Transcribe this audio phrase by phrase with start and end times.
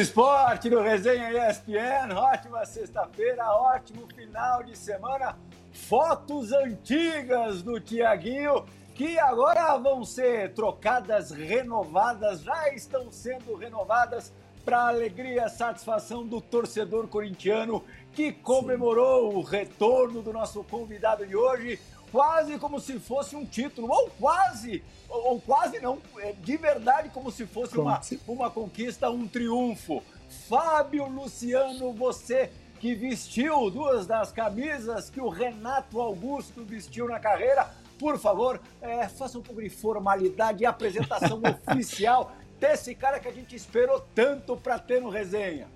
[0.00, 2.14] Esporte no Resenha ESPN.
[2.16, 5.36] Ótima sexta-feira, ótimo final de semana.
[5.72, 14.32] Fotos antigas do Tiaguinho que agora vão ser trocadas, renovadas, já estão sendo renovadas
[14.64, 19.36] para alegria e satisfação do torcedor corintiano que comemorou Sim.
[19.36, 21.78] o retorno do nosso convidado de hoje,
[22.10, 27.30] quase como se fosse um título, ou quase, ou, quase não, é, de verdade como
[27.30, 30.02] se fosse uma, uma conquista, um triunfo.
[30.48, 37.68] Fábio Luciano, você que vestiu duas das camisas que o Renato Augusto vestiu na carreira,
[37.98, 43.32] por favor, é, faça um pouco de formalidade e apresentação oficial desse cara que a
[43.32, 45.68] gente esperou tanto para ter no resenha.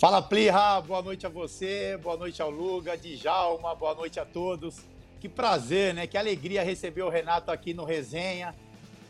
[0.00, 4.78] Fala Plirra, boa noite a você, boa noite ao Luga, Djalma, boa noite a todos.
[5.20, 6.06] Que prazer, né?
[6.06, 8.54] Que alegria receber o Renato aqui no Resenha.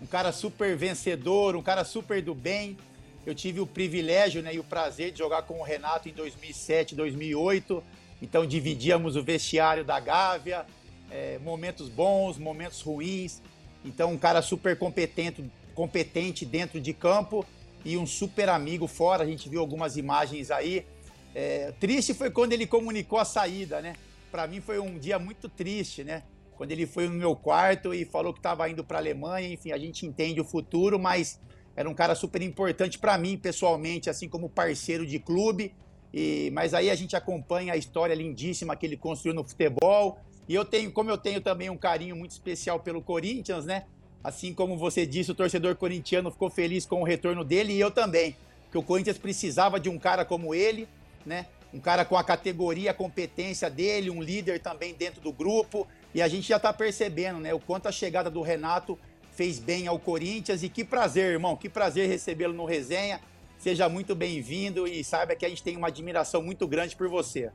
[0.02, 2.76] Um cara super vencedor, um cara super do bem.
[3.24, 6.96] Eu tive o privilégio né, e o prazer de jogar com o Renato em 2007,
[6.96, 7.84] 2008.
[8.20, 10.66] Então dividíamos o vestiário da Gávea,
[11.08, 13.40] é, momentos bons, momentos ruins.
[13.84, 17.46] Então um cara super competente, competente dentro de campo
[17.84, 19.22] e um super amigo fora.
[19.22, 20.86] A gente viu algumas imagens aí.
[21.34, 23.94] É, triste foi quando ele comunicou a saída, né?
[24.30, 26.22] Para mim foi um dia muito triste, né?
[26.56, 29.48] Quando ele foi no meu quarto e falou que estava indo para a Alemanha.
[29.48, 31.40] Enfim, a gente entende o futuro, mas
[31.74, 35.74] era um cara super importante para mim pessoalmente, assim como parceiro de clube.
[36.12, 40.18] E, mas aí a gente acompanha a história lindíssima que ele construiu no futebol.
[40.48, 43.86] E eu tenho, como eu tenho também um carinho muito especial pelo Corinthians, né?
[44.22, 47.90] Assim como você disse, o torcedor corintiano ficou feliz com o retorno dele e eu
[47.90, 48.36] também.
[48.64, 50.86] Porque o Corinthians precisava de um cara como ele,
[51.24, 51.46] né?
[51.72, 55.86] Um cara com a categoria, a competência dele, um líder também dentro do grupo.
[56.14, 57.54] E a gente já está percebendo, né?
[57.54, 58.98] O quanto a chegada do Renato
[59.32, 60.62] fez bem ao Corinthians.
[60.62, 63.20] E que prazer, irmão, que prazer recebê-lo no resenha.
[63.58, 67.50] Seja muito bem-vindo e saiba que a gente tem uma admiração muito grande por você.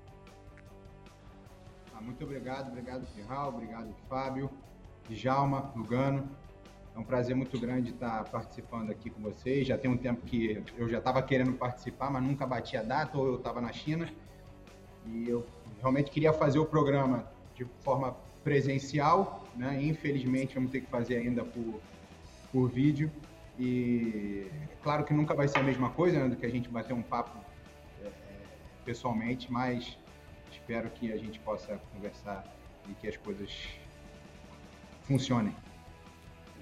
[1.94, 4.50] Ah, muito obrigado, obrigado, Ferral, obrigado, Fábio,
[5.10, 6.30] Djalma, Lugano.
[6.96, 9.68] É um prazer muito grande estar participando aqui com vocês.
[9.68, 13.18] Já tem um tempo que eu já estava querendo participar, mas nunca bati a data,
[13.18, 14.08] ou eu estava na China.
[15.06, 15.46] E eu
[15.82, 19.84] realmente queria fazer o programa de forma presencial, né?
[19.84, 21.82] Infelizmente vamos ter que fazer ainda por,
[22.52, 23.12] por vídeo.
[23.60, 24.50] E
[24.82, 27.02] claro que nunca vai ser a mesma coisa né, do que a gente bater um
[27.02, 27.38] papo
[28.04, 28.10] é,
[28.86, 29.98] pessoalmente, mas
[30.50, 32.46] espero que a gente possa conversar
[32.90, 33.52] e que as coisas
[35.04, 35.54] funcionem.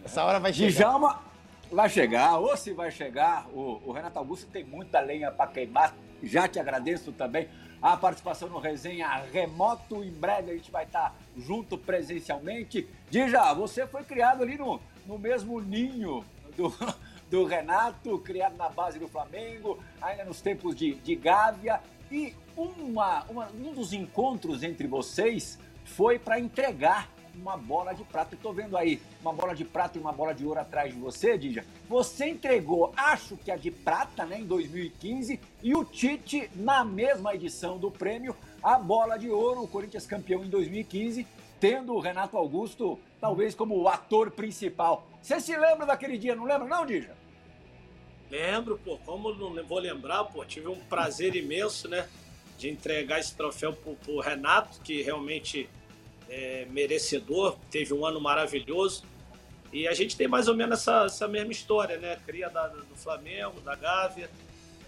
[0.04, 0.72] Essa hora vai chegar.
[0.72, 1.24] Djalma
[1.72, 5.96] vai chegar, ou se vai chegar, o, o Renato Augusto tem muita lenha para queimar.
[6.22, 7.50] Já te agradeço também
[7.82, 10.04] a participação no resenha remoto.
[10.04, 12.88] Em breve a gente vai estar junto presencialmente.
[13.10, 16.24] Dija, você foi criado ali no, no mesmo ninho
[16.56, 16.74] do,
[17.30, 21.82] do Renato, criado na base do Flamengo, ainda nos tempos de, de Gávea.
[22.12, 28.36] E uma, uma, um dos encontros entre vocês foi para entregar uma bola de prata.
[28.36, 31.38] Estou vendo aí uma bola de prata e uma bola de ouro atrás de você,
[31.38, 31.66] Dija.
[31.90, 37.34] Você entregou, acho que a de prata, né, em 2015, e o Tite, na mesma
[37.34, 41.28] edição do prêmio, a bola de ouro, o Corinthians campeão em 2015,
[41.60, 45.08] tendo o Renato Augusto, talvez como o ator principal.
[45.22, 47.16] Você se lembra daquele dia, não lembra não, Dija?
[48.30, 52.08] Lembro, pô, como não vou lembrar, pô, tive um prazer imenso, né,
[52.58, 55.70] de entregar esse troféu pro, pro Renato, que realmente
[56.34, 59.04] é, merecedor, teve um ano maravilhoso.
[59.72, 62.18] E a gente tem mais ou menos essa, essa mesma história, né?
[62.26, 64.30] Cria da, do Flamengo, da Gávea.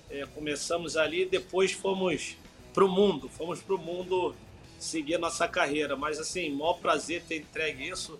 [0.09, 2.35] É, começamos ali, depois fomos
[2.73, 4.35] para o mundo, fomos para o mundo
[4.79, 5.95] seguir nossa carreira.
[5.95, 8.19] Mas assim, maior prazer ter entregue isso.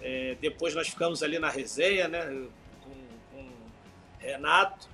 [0.00, 2.26] É, depois nós ficamos ali na resenha, né?
[2.82, 3.48] Com, com
[4.18, 4.88] Renato.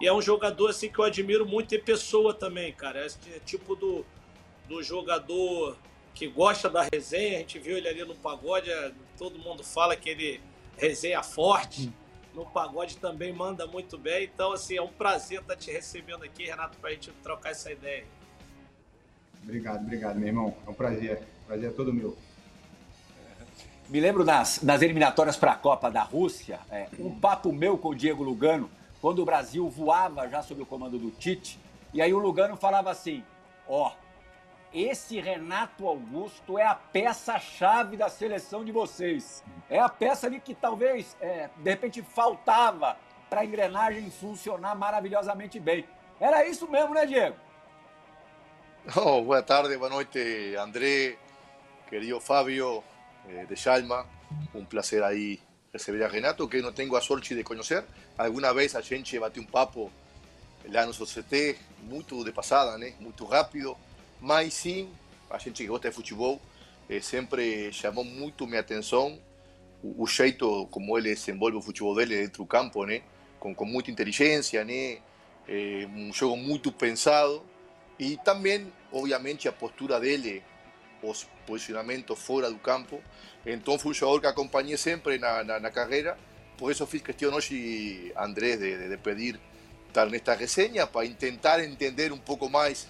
[0.00, 3.06] E é um jogador assim que eu admiro muito e pessoa também, cara.
[3.06, 4.04] É tipo do,
[4.68, 5.76] do jogador
[6.14, 7.36] que gosta da resenha.
[7.36, 10.40] A gente viu ele ali no pagode, é, todo mundo fala que ele
[10.78, 11.92] resenha forte.
[12.32, 14.24] No pagode também manda muito bem.
[14.24, 17.70] Então, assim, é um prazer estar te recebendo aqui, Renato, para a gente trocar essa
[17.70, 18.04] ideia.
[19.42, 20.56] Obrigado, obrigado, meu irmão.
[20.66, 21.22] É um prazer.
[21.46, 22.16] prazer é todo meu.
[23.88, 27.90] Me lembro das, das eliminatórias para a Copa da Rússia, é, um papo meu com
[27.90, 28.70] o Diego Lugano,
[29.00, 31.60] quando o Brasil voava já sob o comando do Tite,
[31.92, 33.22] e aí o Lugano falava assim:
[33.68, 34.03] ó, oh,
[34.74, 39.44] esse Renato Augusto é a peça-chave da seleção de vocês.
[39.70, 42.96] É a peça ali que talvez, é, de repente, faltava
[43.30, 45.86] para a engrenagem funcionar maravilhosamente bem.
[46.20, 47.36] Era isso mesmo, né, Diego?
[48.96, 51.16] Oh, boa tarde, boa noite, André,
[51.88, 52.84] querido Fábio
[53.26, 54.06] eh, de Chalma.
[54.54, 55.40] Um prazer aí
[55.72, 57.82] receber a Renato, que não tenho a sorte de conhecer.
[58.18, 59.90] Alguma vez a gente bateu um papo
[60.70, 62.92] lá no CT, muito de passada, né?
[63.00, 63.74] Muito rápido,
[64.20, 64.88] mas sim,
[65.30, 66.40] a gente que gosta de futebol,
[66.88, 69.18] eh, sempre chamou muito minha atenção
[69.82, 73.02] o, o, jeito como ele desenvolve o futebol dele dentro do campo, né?
[73.38, 74.98] Com, com muita inteligência, né?
[75.46, 77.42] Eh, um jogo muito pensado
[77.98, 80.42] e também, obviamente, a postura dele,
[81.02, 83.02] os posicionamentos fora do campo.
[83.44, 86.18] Então foi um jogador que acompanhei sempre na, na, na carreira.
[86.56, 89.38] Por isso fiz questão hoje, Andrés, de, de, de pedir
[89.88, 92.88] estar nesta resenha para tentar entender um pouco mais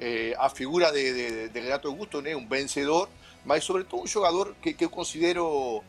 [0.00, 2.36] eh, a figura de, de, de, Renato Augusto, né?
[2.36, 3.08] um vencedor,
[3.44, 5.82] mas sobretudo um jogador que, que eu considero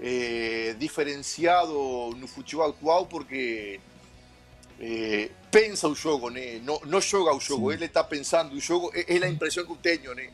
[0.00, 3.80] eh, diferenciado no futebol atual porque
[4.80, 6.60] eh, pensa o jogo, né?
[6.64, 7.76] não, não joga o jogo, Sim.
[7.76, 10.30] ele está pensando o jogo, é, é a impressão que eu tenho, né?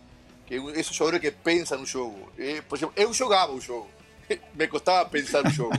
[0.47, 2.33] que esses jogadores que pensam no jogo.
[2.39, 3.89] Eh, por exemplo, eu jogava o jogo,
[4.55, 5.75] me costava pensar no jogo,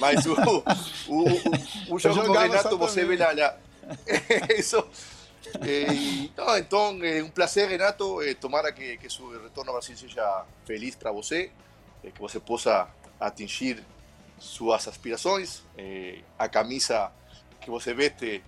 [0.00, 0.64] mas o, o,
[1.08, 3.56] o, o jogo do Renato você vê lá, lá.
[4.58, 4.84] isso.
[5.62, 8.22] Eh, não, então, é um prazer, Renato.
[8.22, 11.50] Eh, tomara que, que seu retorno ao Brasil seja feliz para você,
[12.04, 12.88] eh, que você possa
[13.20, 13.82] atingir
[14.38, 15.62] suas aspirações.
[16.38, 17.12] a camisa
[17.60, 18.42] que você veste,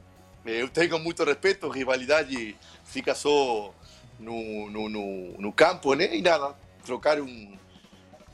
[0.44, 3.72] eu tenho muito respeito, rivalidade fica só
[4.18, 6.16] no, no, no, no campo, né?
[6.16, 6.54] E nada,
[6.84, 7.56] trocar um,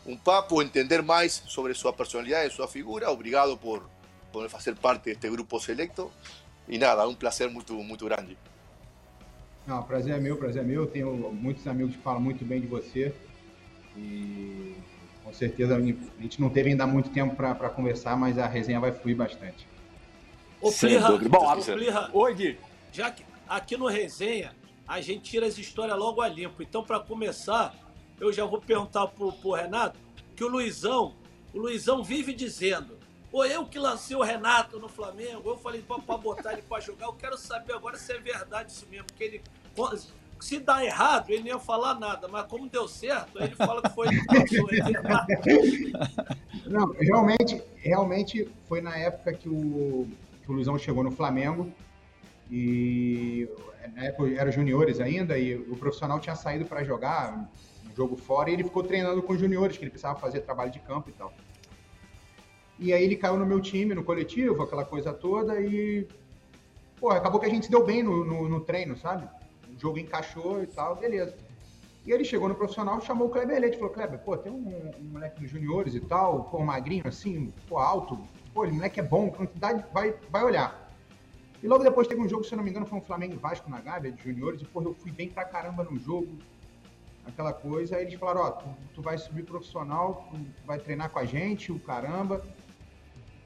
[0.07, 3.11] um papo, entender mais sobre sua personalidade, sua figura.
[3.11, 3.89] Obrigado por,
[4.33, 6.11] por fazer parte deste grupo selecto.
[6.69, 8.39] E nada, um prazer muito, muito grande.
[9.71, 10.83] Não, prazer é meu, prazer é meu.
[10.83, 13.15] Eu tenho muitos amigos que falam muito bem de você.
[13.97, 14.75] E
[15.23, 18.91] com certeza a gente não teve ainda muito tempo para conversar, mas a resenha vai
[18.91, 19.69] fluir bastante.
[20.61, 22.59] Ô, Plirra, Bom, ô, Plirra, Oi, Gui.
[22.93, 24.57] Já que aqui no resenha
[24.89, 26.65] a gente tira as histórias logo a limpo.
[26.65, 27.73] Então, para começar,
[28.19, 29.97] eu já vou perguntar pro, pro Renato
[30.35, 31.15] que o Luizão,
[31.55, 32.99] o Luizão vive dizendo
[33.31, 37.07] Pô, eu que lancei o Renato no Flamengo, eu falei para botar ele para jogar.
[37.07, 39.07] Eu quero saber agora se é verdade isso mesmo.
[39.17, 39.43] Que ele,
[40.41, 43.91] se dá errado, ele não ia falar nada, mas como deu certo, ele fala que
[43.91, 44.09] foi
[46.67, 50.09] Não, realmente, realmente foi na época que o,
[50.43, 51.71] que o Luizão chegou no Flamengo
[52.51, 53.47] e
[53.95, 57.47] na época era juniores ainda e o profissional tinha saído para jogar um
[57.95, 60.81] jogo fora e ele ficou treinando com os juniores, que ele precisava fazer trabalho de
[60.81, 61.35] campo e tal.
[62.79, 66.09] E aí ele caiu no meu time, no coletivo, aquela coisa toda, e
[66.99, 69.29] pô, acabou que a gente se deu bem no, no, no treino, sabe?
[69.81, 71.35] Jogo encaixou e tal, beleza.
[72.05, 75.05] E ele chegou no profissional, chamou o Kleber Leite, falou, Kleber, pô, tem um, um
[75.13, 78.19] moleque nos juniores e tal, pô, magrinho assim, pô, alto,
[78.55, 80.91] pô, ele moleque é bom, quantidade, vai, vai olhar.
[81.63, 83.69] E logo depois teve um jogo, se eu não me engano, foi um Flamengo Vasco
[83.69, 86.39] na Gávea, de juniores, e pô, eu fui bem pra caramba no jogo,
[87.27, 91.19] aquela coisa, aí eles falaram, ó, tu, tu vai subir profissional, tu vai treinar com
[91.19, 92.43] a gente, o caramba,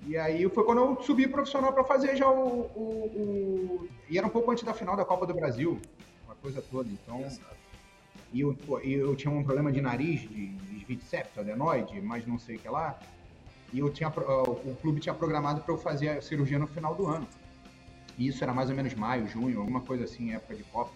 [0.06, 2.80] e aí foi quando eu subi profissional para fazer já o, o,
[3.16, 5.80] o, E era um pouco antes da final da Copa do Brasil,
[6.44, 6.90] coisa toda.
[6.90, 7.26] Então.
[8.32, 12.56] E eu, eu tinha um problema de nariz, de, de septo, adenoide, mas não sei
[12.56, 12.98] o que lá.
[13.72, 17.06] E eu tinha, o clube tinha programado para eu fazer a cirurgia no final do
[17.06, 17.26] ano.
[18.18, 20.92] E isso era mais ou menos maio, junho, alguma coisa assim, época de Copa.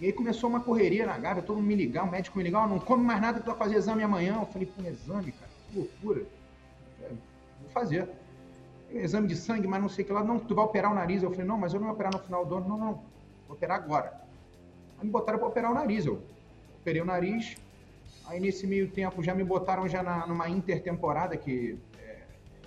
[0.00, 2.68] E aí começou uma correria na Gávea, todo mundo me ligar, o médico me ligar,
[2.68, 4.36] não come mais nada que tu vai fazer exame amanhã.
[4.40, 6.26] Eu falei, pô, exame, cara, que loucura
[7.72, 8.08] fazer.
[8.90, 10.22] Exame de sangue, mas não sei o que lá.
[10.22, 11.22] Não, tu vai operar o nariz.
[11.22, 12.68] Eu falei, não, mas eu não vou operar no final do ano.
[12.68, 12.94] Não, não,
[13.46, 14.22] vou operar agora.
[15.02, 16.06] Me botaram para operar o nariz.
[16.06, 16.22] Eu
[16.80, 17.56] operei o nariz.
[18.26, 22.22] Aí nesse meio tempo já me botaram já na, numa intertemporada que é,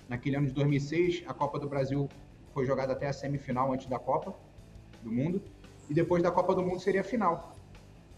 [0.08, 2.08] naquele ano de 2006 a Copa do Brasil
[2.52, 4.34] foi jogada até a semifinal antes da Copa
[5.02, 5.42] do Mundo
[5.88, 7.56] e depois da Copa do Mundo seria a final.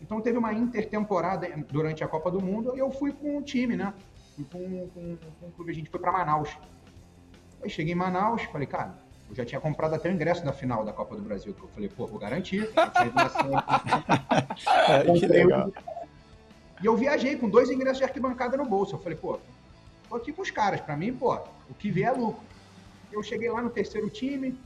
[0.00, 3.76] Então teve uma intertemporada durante a Copa do Mundo e eu fui com o time,
[3.76, 3.94] né?
[4.36, 6.56] Fui com, com, com o clube, a gente foi para Manaus.
[7.62, 8.96] Aí cheguei em Manaus, falei, cara,
[9.28, 11.68] eu já tinha comprado até o ingresso da final da Copa do Brasil, que eu
[11.68, 12.68] falei, pô, vou garantir.
[14.88, 15.70] é, que legal.
[16.82, 18.94] E eu viajei com dois ingressos de arquibancada no bolso.
[18.94, 19.38] Eu falei, pô,
[20.08, 21.34] tô aqui com os caras, pra mim, pô,
[21.68, 22.42] o que vier é lucro.
[23.12, 24.58] Eu cheguei lá no terceiro time,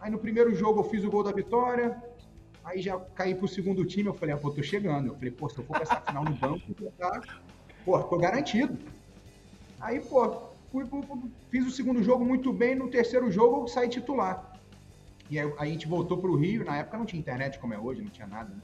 [0.00, 2.02] aí no primeiro jogo eu fiz o gol da vitória,
[2.64, 5.08] aí já caí pro segundo time, eu falei, ah, pô, tô chegando.
[5.08, 6.62] Eu falei, pô, se eu for pra essa final no banco,
[6.98, 7.20] tá,
[7.84, 8.76] pô, tô garantido.
[9.80, 10.86] Aí, pô, fui,
[11.50, 14.58] fiz o segundo jogo muito bem, no terceiro jogo eu saí titular.
[15.30, 17.78] E aí, a gente voltou para o Rio, na época não tinha internet como é
[17.78, 18.60] hoje, não tinha nada, né?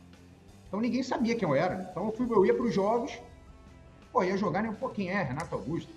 [0.66, 1.88] Então ninguém sabia quem eu era.
[1.90, 3.18] Então eu, fui, eu ia para os jogos,
[4.12, 4.76] pô, ia jogar, né?
[4.78, 5.22] Pô, quem é?
[5.22, 5.90] Renato Augusto.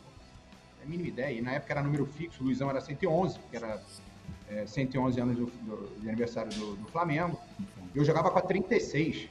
[0.81, 1.37] É a mínima ideia.
[1.37, 3.81] E na época era número fixo, o Luizão era 111, que era
[4.49, 7.37] é, 111 anos do, do, de aniversário do, do Flamengo.
[7.93, 9.29] Eu jogava com a 36.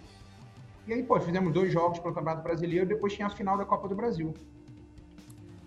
[0.87, 3.88] E aí, pô, fizemos dois jogos pelo Campeonato Brasileiro, depois tinha a final da Copa
[3.88, 4.34] do Brasil.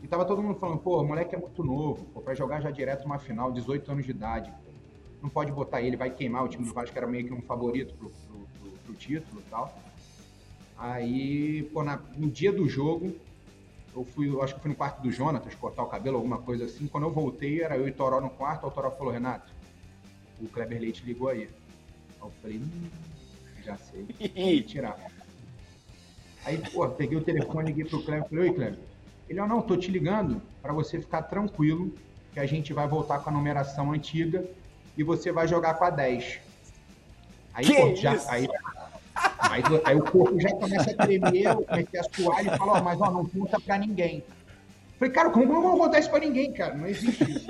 [0.04, 2.70] E tava todo mundo falando, pô, o moleque é muito novo, pô, vai jogar já
[2.70, 4.54] direto uma final, 18 anos de idade.
[5.22, 7.42] não pode botar ele, vai queimar o time do Vasco, que era meio que um
[7.42, 9.74] favorito pro, pro, pro, pro título e tal.
[10.78, 13.16] Aí, pô, na, no dia do jogo,
[13.96, 16.66] eu fui, eu acho que fui no quarto do Jonatas cortar o cabelo, alguma coisa
[16.66, 16.86] assim.
[16.86, 19.50] Quando eu voltei, era eu e Toró no quarto, o Toró falou, Renato,
[20.42, 21.50] o Kleber Leite ligou aí.
[22.22, 22.90] Eu falei, hum,
[23.64, 25.00] já sei, vou tirar.
[26.44, 28.93] Aí, pô, peguei o telefone, liguei pro Kleber falei, oi, Kleber.
[29.30, 31.94] Ele, ó, não, tô te ligando para você ficar tranquilo,
[32.34, 34.46] que a gente vai voltar com a numeração antiga
[34.98, 36.40] e você vai jogar com a 10.
[37.54, 38.48] Aí, pô, já, aí,
[39.40, 42.82] aí, aí, o corpo já começa a tremer, eu comecei a suar e falou, ó,
[42.82, 44.24] mas ó, não conta pra ninguém.
[44.98, 46.74] Falei, cara, como eu não vou contar isso pra ninguém, cara?
[46.74, 47.48] Não existe isso.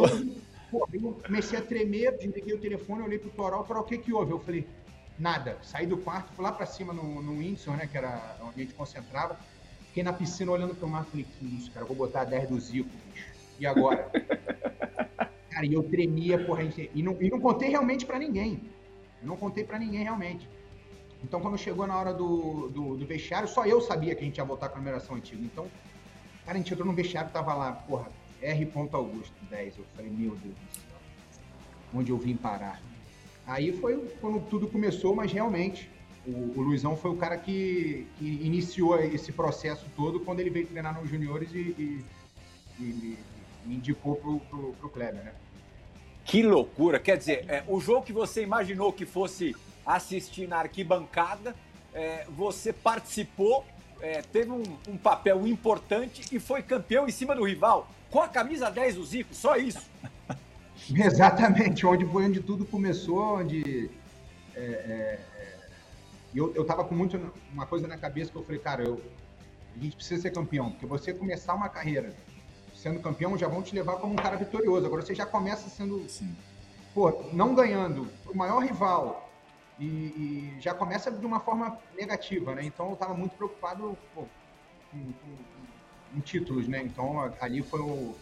[0.00, 0.36] eu,
[0.70, 4.12] pô, eu comecei a tremer, desliguei o telefone, olhei pro Toró, Toró, o que que
[4.12, 4.32] houve?
[4.32, 4.66] Eu falei,
[5.18, 5.58] nada.
[5.62, 8.64] Saí do quarto, fui lá pra cima no, no Windson, né, que era onde a
[8.64, 9.38] gente concentrava.
[9.96, 12.60] Fiquei na piscina olhando pro mar, falei, que isso, cara, vou botar a 10 do
[12.60, 13.28] Zico, bicho.
[13.58, 14.10] E agora?
[15.48, 18.60] cara, e eu tremia, porra, e não, e não contei realmente para ninguém.
[19.22, 20.46] Eu não contei para ninguém realmente.
[21.24, 24.36] Então, quando chegou na hora do, do, do, vestiário, só eu sabia que a gente
[24.36, 25.42] ia voltar com a numeração antiga.
[25.42, 25.66] Então,
[26.44, 28.10] cara, a gente entrou no vestiário, tava lá, porra,
[28.42, 28.70] R.
[28.92, 29.78] Augusto, 10.
[29.78, 30.98] Eu falei, meu Deus do céu,
[31.94, 32.82] onde eu vim parar?
[33.46, 35.88] Aí foi quando tudo começou, mas realmente
[36.26, 40.66] o, o Luizão foi o cara que, que, iniciou esse processo todo quando ele veio
[40.66, 42.04] treinar nos juniores e, e,
[42.80, 43.18] e
[43.66, 45.32] indicou pro, pro, pro Kleber, né?
[46.24, 46.98] Que loucura!
[46.98, 49.54] Quer dizer, é, o jogo que você imaginou que fosse
[49.86, 51.54] assistir na arquibancada,
[51.94, 53.64] é, você participou,
[54.00, 58.28] é, teve um, um, papel importante e foi campeão em cima do rival, com a
[58.28, 59.88] camisa 10 do Zico, só isso.
[60.92, 63.88] Exatamente, onde foi onde tudo começou, onde.
[66.36, 67.18] É, é, é, eu, eu tava com muito
[67.52, 69.00] uma coisa na cabeça que eu falei, cara, eu,
[69.74, 72.14] a gente precisa ser campeão, porque você começar uma carreira
[72.74, 74.86] sendo campeão, já vão te levar como um cara vitorioso.
[74.86, 76.36] Agora você já começa sendo, Sim.
[76.94, 79.30] pô, não ganhando o maior rival
[79.78, 82.64] e, e, já começa de uma forma negativa, né?
[82.64, 84.24] Então eu estava muito preocupado pô,
[84.90, 85.36] com, com,
[86.14, 86.82] com, títulos, né?
[86.82, 88.14] Então ali foi o,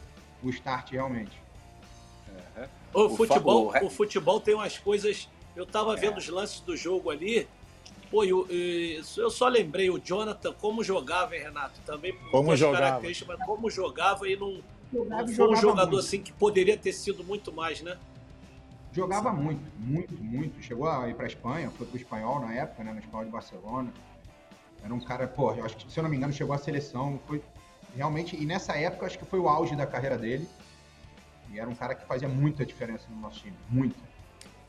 [0.42, 1.42] o start realmente.
[2.28, 2.68] Uhum.
[2.94, 5.28] O, o, futebol, o futebol tem umas coisas.
[5.54, 5.96] Eu estava é.
[5.96, 7.48] vendo os lances do jogo ali
[8.14, 11.80] Pô, eu, eu só lembrei o Jonathan como jogava, hein, Renato?
[11.84, 13.00] Também como jogava.
[13.02, 16.06] mas como jogava e não, jogava, não foi um jogador muito.
[16.06, 17.98] assim que poderia ter sido muito mais, né?
[18.92, 20.62] Jogava muito, muito, muito.
[20.62, 22.92] Chegou a ir para a Espanha, foi para o espanhol na época, né?
[22.92, 23.92] No espanhol de Barcelona.
[24.84, 27.18] Era um cara, pô, eu acho que, se eu não me engano, chegou à seleção.
[27.26, 27.42] Foi
[27.96, 30.48] realmente, e nessa época, acho que foi o auge da carreira dele.
[31.50, 33.96] E era um cara que fazia muita diferença no nosso time, muita.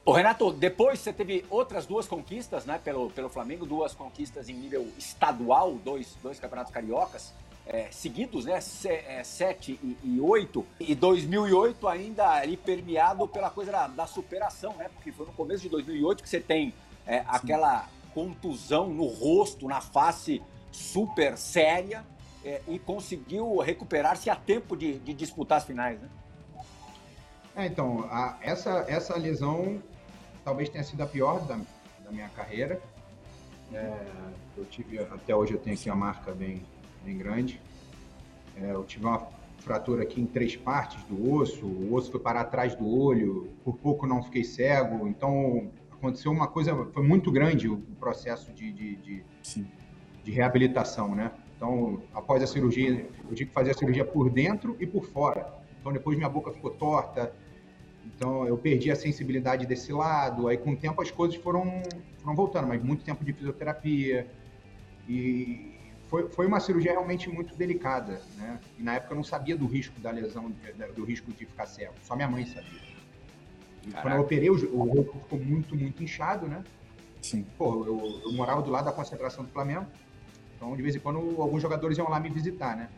[0.07, 4.53] O Renato, depois você teve outras duas conquistas, né, pelo, pelo Flamengo, duas conquistas em
[4.53, 7.33] nível estadual, dois, dois campeonatos cariocas
[7.65, 13.71] é, seguidos, né, é, sete e, e oito, e 2008 ainda ali permeado pela coisa
[13.71, 16.71] da, da, superação, né, porque foi no começo de 2008 que você tem
[17.07, 20.39] é, aquela contusão no rosto, na face
[20.71, 22.05] super séria
[22.43, 26.07] é, e conseguiu recuperar-se a tempo de, de disputar as finais, né?
[27.55, 29.81] É, então, a, essa, essa lesão
[30.45, 31.55] talvez tenha sido a pior da,
[32.05, 32.79] da minha carreira.
[33.73, 33.97] É,
[34.55, 36.61] eu tive, até hoje eu tenho aqui a marca bem,
[37.03, 37.59] bem grande.
[38.55, 42.41] É, eu tive uma fratura aqui em três partes do osso, o osso foi parar
[42.41, 47.67] atrás do olho, por pouco não fiquei cego, então aconteceu uma coisa, foi muito grande
[47.67, 49.23] o, processo de, de, de,
[50.23, 51.31] de, reabilitação, né?
[51.55, 55.51] Então, após a cirurgia, eu tive que fazer a cirurgia por dentro e por fora.
[55.79, 57.33] Então, depois minha boca ficou torta,
[58.05, 61.81] então eu perdi a sensibilidade desse lado, aí com o tempo as coisas foram,
[62.19, 64.27] foram voltando, mas muito tempo de fisioterapia.
[65.07, 65.73] E
[66.09, 68.59] foi, foi uma cirurgia realmente muito delicada, né?
[68.77, 70.51] E na época eu não sabia do risco da lesão,
[70.95, 72.85] do risco de ficar cego, só minha mãe sabia.
[73.87, 76.63] E quando eu operei, o, rosto ficou muito, muito inchado, né?
[77.21, 77.45] Sim.
[77.57, 79.85] Pô, eu, eu morava do lado da concentração do Flamengo,
[80.55, 82.89] então de vez em quando alguns jogadores iam lá me visitar, né?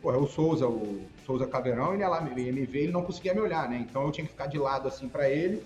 [0.00, 3.02] Pô, é o Souza, o Souza Caveirão, ele ia lá me, me ver, ele não
[3.02, 3.76] conseguia me olhar, né?
[3.86, 5.62] Então eu tinha que ficar de lado assim para ele.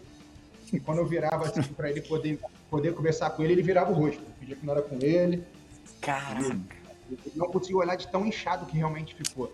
[0.73, 3.95] E quando eu virava assim para ele poder, poder conversar com ele, ele virava o
[3.95, 4.21] rosto.
[4.21, 5.45] Eu pedia que não era com ele.
[6.00, 6.59] Caraca!
[7.09, 9.52] Ele não conseguia olhar de tão inchado que realmente ficou.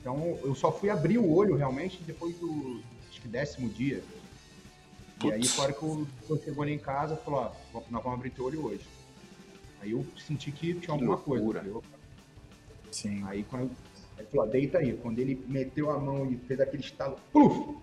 [0.00, 2.80] Então eu só fui abrir o olho realmente depois do
[3.10, 4.04] acho que décimo dia.
[5.18, 5.32] Putz.
[5.32, 8.30] E aí, fora que o doutor chegou ali em casa, falou: Ó, nós vamos abrir
[8.30, 8.86] teu olho hoje.
[9.80, 11.64] Aí eu senti que tinha alguma coisa.
[12.92, 13.24] Sim.
[13.26, 13.72] Aí quando
[14.18, 14.94] ele falou, deita aí.
[14.94, 17.76] Quando ele meteu a mão e fez aquele estalo, pluf!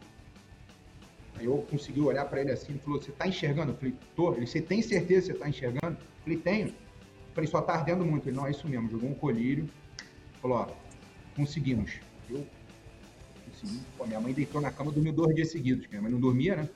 [1.36, 3.72] Aí eu consegui olhar para ele assim, ele falou, você tá enxergando?
[3.72, 4.34] Eu falei, tô.
[4.34, 5.98] Ele, você tem certeza que você tá enxergando?
[5.98, 6.68] Eu falei, tenho.
[6.68, 8.28] Eu falei, só tá ardendo muito.
[8.30, 8.90] Ele, não, é isso mesmo.
[8.90, 9.70] Jogou um colírio.
[10.42, 10.68] Falou, ó,
[11.36, 11.94] conseguimos.
[12.30, 12.46] Eu
[13.64, 13.82] assim.
[13.98, 16.56] Pô, minha mãe deitou na cama e dormiu dois dias seguidos, minha mãe não dormia,
[16.56, 16.70] né?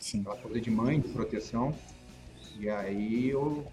[0.00, 0.20] Sim.
[0.20, 1.74] Aquela coisa de mãe, de proteção.
[2.58, 3.66] E aí eu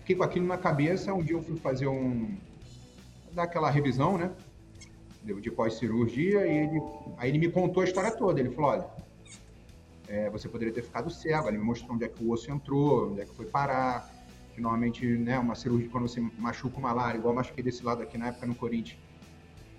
[0.00, 1.12] fiquei com aquilo na cabeça.
[1.12, 2.36] Um dia eu fui fazer um.
[3.38, 4.30] Dar aquela revisão, né?
[5.22, 6.82] De pós-cirurgia, e ele,
[7.16, 8.40] aí ele me contou a história toda.
[8.40, 8.86] Ele falou: olha,
[10.08, 11.48] é, você poderia ter ficado cego.
[11.48, 14.10] Ele me mostrou onde é que o osso entrou, onde é que foi parar.
[14.54, 18.02] Que normalmente, né, uma cirurgia, quando você machuca uma malária, igual eu machuquei desse lado
[18.02, 18.98] aqui na época no Corinthians,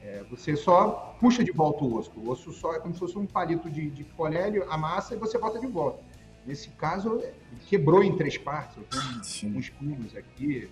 [0.02, 2.12] é, você só puxa de volta o osso.
[2.16, 5.38] O osso só é como se fosse um palito de, de colélio, amassa e você
[5.38, 6.02] bota de volta.
[6.46, 7.22] Nesse caso,
[7.68, 8.78] quebrou em três partes.
[8.78, 10.70] Eu tenho uns pulos aqui.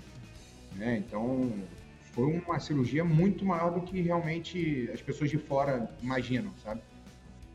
[0.75, 0.98] Né?
[0.98, 1.51] Então,
[2.18, 6.82] foi uma cirurgia muito maior do que realmente as pessoas de fora imaginam, sabe?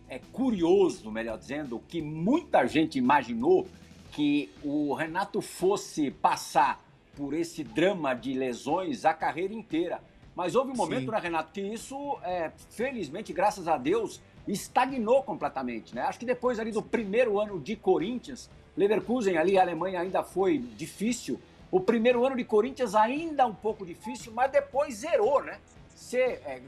[0.08, 3.66] É curioso, melhor dizendo, que muita gente imaginou
[4.12, 6.80] que o Renato fosse passar
[7.16, 10.00] por esse drama de lesões a carreira inteira.
[10.32, 11.10] Mas houve um momento, Sim.
[11.10, 16.02] né, Renato, que isso, é, felizmente, graças a Deus, estagnou completamente, né?
[16.02, 20.58] Acho que depois ali do primeiro ano de Corinthians, Leverkusen ali, a Alemanha ainda foi
[20.58, 21.40] difícil.
[21.72, 25.58] O primeiro ano de Corinthians ainda um pouco difícil, mas depois zerou, né?
[25.88, 26.60] Você, é,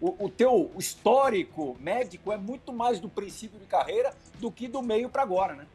[0.00, 4.80] o, o teu histórico médico é muito mais do princípio de carreira do que do
[4.80, 5.66] meio para agora, né?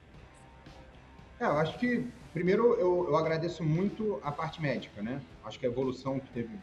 [1.37, 5.21] É, eu acho que, primeiro, eu, eu agradeço muito a parte médica, né?
[5.43, 6.57] Acho que a evolução que teve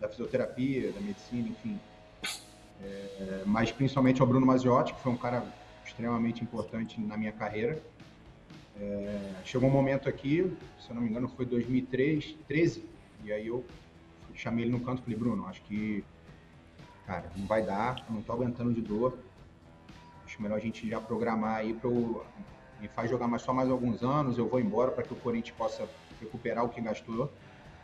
[0.00, 1.78] da fisioterapia, da medicina, enfim.
[2.82, 5.44] É, mas principalmente ao Bruno Maziotti, que foi um cara
[5.86, 7.80] extremamente importante na minha carreira.
[8.82, 12.84] É, chegou um momento aqui, se eu não me engano, foi 2013, 13,
[13.22, 13.64] e aí eu
[14.34, 16.04] chamei ele no canto e falei, Bruno, acho que,
[17.06, 19.16] cara, não vai dar, não tô aguentando de dor,
[20.26, 24.02] acho melhor a gente já programar aí para me faz jogar mais só mais alguns
[24.02, 25.88] anos, eu vou embora para que o Corinthians possa
[26.20, 27.32] recuperar o que gastou,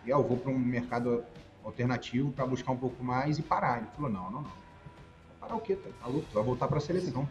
[0.04, 1.24] e eu vou para um mercado
[1.62, 3.78] alternativo para buscar um pouco mais e parar.
[3.78, 4.52] Ele falou, não, não, não.
[5.38, 5.76] Parar o quê?
[5.76, 6.26] Tá maluco?
[6.28, 7.22] Tu vai voltar para a seleção.
[7.22, 7.28] Eu,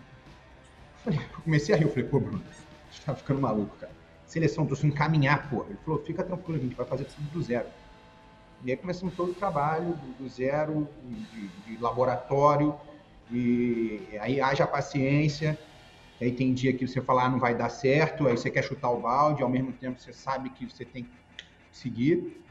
[1.14, 2.42] falei, eu comecei a rir, eu falei, pô, Bruno,
[3.06, 3.92] tá ficando maluco, cara.
[4.26, 5.66] Seleção, tô sem caminhar, pô.
[5.70, 7.68] Ele falou, fica tranquilo, a gente vai fazer tudo do zero.
[8.64, 10.88] E aí começamos todo o trabalho do, zero,
[11.32, 12.76] de, de, laboratório,
[13.32, 15.58] e aí haja paciência.
[16.20, 18.90] Aí tem dia que você fala, ah, não vai dar certo, aí você quer chutar
[18.90, 21.12] o balde, ao mesmo tempo você sabe que você tem que
[21.72, 22.42] seguir.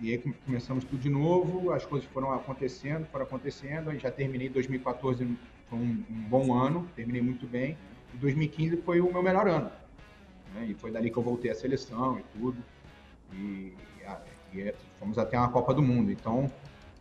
[0.00, 3.90] E aí começamos tudo de novo, as coisas foram acontecendo, foram acontecendo.
[3.90, 5.26] Eu já terminei 2014,
[5.68, 7.76] foi um, um, bom ano, terminei muito bem.
[8.14, 9.70] E 2015 foi o meu melhor ano.
[10.54, 10.66] Né?
[10.68, 12.56] E foi dali que eu voltei à seleção e tudo.
[13.32, 13.74] E,
[14.52, 16.10] e, e fomos até uma Copa do Mundo.
[16.10, 16.50] Então,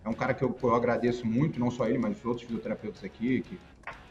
[0.03, 3.03] é um cara que eu, eu, agradeço muito, não só ele, mas os outros fisioterapeutas
[3.03, 3.59] aqui que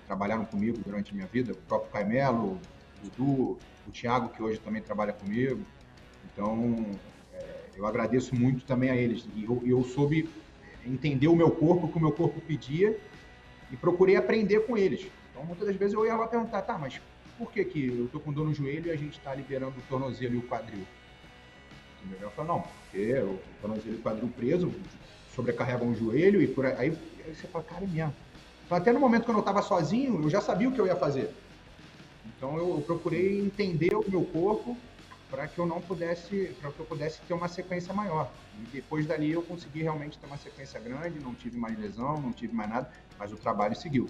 [0.06, 4.60] trabalharam comigo durante a minha vida, o próprio Caimelo, o Dudu, o Thiago, que hoje
[4.60, 5.60] também trabalha comigo.
[6.32, 6.86] Então,
[7.76, 9.26] eu agradeço muito também a eles.
[9.34, 10.28] E eu, eu soube
[10.86, 12.96] entender o meu corpo, o que o meu corpo pedia,
[13.70, 15.06] e procurei aprender com eles.
[15.42, 17.00] Então, muitas das vezes eu ia lá perguntar, tá, mas
[17.36, 19.82] por que, que eu tô com dor no joelho e a gente está liberando o
[19.88, 20.86] tornozelo e o quadril?
[22.20, 24.72] Eu falo, não, porque o tornozelo e o quadril preso
[25.34, 28.14] sobrecarregam o joelho e por aí, aí você fala, cara, é mesmo.
[28.64, 30.94] Então, até no momento quando eu estava sozinho, eu já sabia o que eu ia
[30.94, 31.28] fazer.
[32.24, 34.76] Então, eu, eu procurei entender o meu corpo
[35.28, 38.30] para que eu não pudesse, para que eu pudesse ter uma sequência maior.
[38.60, 42.32] E depois dali eu consegui realmente ter uma sequência grande, não tive mais lesão, não
[42.32, 44.08] tive mais nada, mas o trabalho seguiu.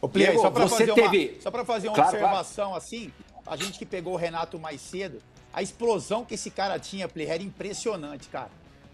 [0.00, 0.08] Ô,
[0.40, 1.38] só para fazer, teve...
[1.44, 2.78] uma, fazer uma claro, observação claro.
[2.78, 3.12] assim,
[3.46, 5.18] a gente que pegou o Renato mais cedo,
[5.52, 8.50] a explosão que esse cara tinha, Play, era impressionante, cara.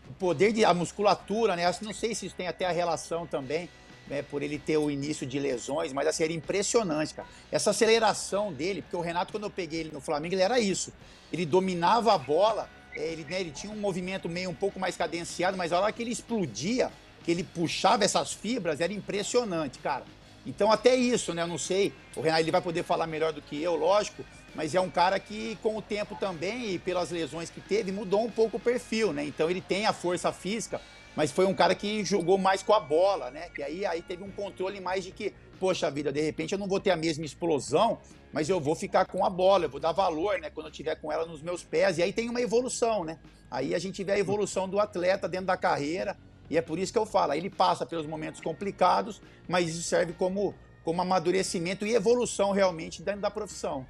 [0.08, 1.64] O poder de a musculatura, né?
[1.82, 3.68] Não sei se isso tem até a relação também
[4.08, 7.28] né, por ele ter o início de lesões, mas assim, era impressionante, cara.
[7.50, 10.92] Essa aceleração dele, porque o Renato, quando eu peguei ele no Flamengo, ele era isso.
[11.32, 14.96] Ele dominava a bola, é, ele, né, ele tinha um movimento meio um pouco mais
[14.96, 16.90] cadenciado, mas a hora que ele explodia,
[17.24, 20.04] que ele puxava essas fibras, era impressionante, cara.
[20.46, 21.42] Então, até isso, né?
[21.42, 24.74] Eu não sei, o Renato ele vai poder falar melhor do que eu, lógico, mas
[24.74, 28.30] é um cara que, com o tempo também e pelas lesões que teve, mudou um
[28.30, 29.24] pouco o perfil, né?
[29.24, 30.80] Então, ele tem a força física,
[31.16, 33.48] mas foi um cara que jogou mais com a bola, né?
[33.48, 36.68] Que aí, aí teve um controle mais de que, poxa vida, de repente eu não
[36.68, 37.98] vou ter a mesma explosão,
[38.32, 40.50] mas eu vou ficar com a bola, eu vou dar valor, né?
[40.50, 41.98] Quando eu tiver com ela nos meus pés.
[41.98, 43.18] E aí tem uma evolução, né?
[43.50, 46.16] Aí a gente vê a evolução do atleta dentro da carreira.
[46.48, 50.12] E é por isso que eu falo, ele passa pelos momentos complicados, mas isso serve
[50.12, 50.54] como,
[50.84, 53.86] como amadurecimento e evolução realmente dentro da profissão.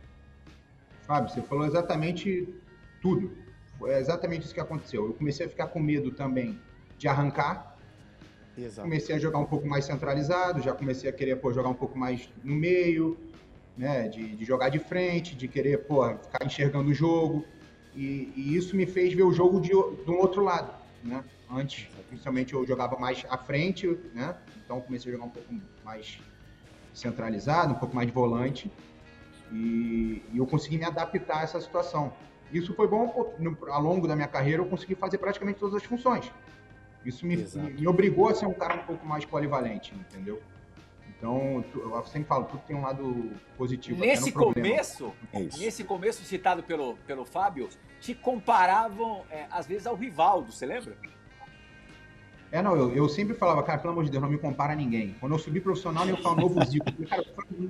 [1.07, 2.49] Fábio, você falou exatamente
[3.01, 3.31] tudo.
[3.79, 5.07] Foi exatamente isso que aconteceu.
[5.07, 6.59] Eu comecei a ficar com medo também
[6.99, 7.77] de arrancar.
[8.57, 8.83] Exato.
[8.83, 11.99] Comecei a jogar um pouco mais centralizado, já comecei a querer pô, jogar um pouco
[11.99, 13.19] mais no meio,
[13.77, 17.45] né, de, de jogar de frente, de querer pô, ficar enxergando o jogo.
[17.95, 20.71] E, e, isso me fez ver o jogo de, de um outro lado.
[21.03, 21.23] né?
[21.51, 24.37] Antes, principalmente, eu jogava mais à frente, né?
[24.65, 26.19] Então comecei a jogar um pouco mais
[26.93, 28.71] centralizado, um pouco mais de volante.
[29.53, 32.13] E, e eu consegui me adaptar a essa situação.
[32.53, 35.85] Isso foi bom, no, ao longo da minha carreira, eu consegui fazer praticamente todas as
[35.85, 36.31] funções.
[37.05, 40.43] Isso me, me, me, obrigou a ser um cara um pouco mais polivalente, entendeu?
[41.09, 43.99] Então, eu sempre falo, tudo tem um lado positivo.
[43.99, 47.69] Nesse começo, é nesse começo citado pelo, pelo Fábio,
[48.01, 50.97] te comparavam, é, às vezes, ao Rivaldo, você lembra?
[52.53, 54.77] É, não, eu, eu sempre falava, cara, pelo amor de Deus, não me compara a
[54.77, 55.15] ninguém.
[55.21, 56.85] Quando eu subi profissional, eu falo novo Zico.
[56.91, 57.25] Falei, cara,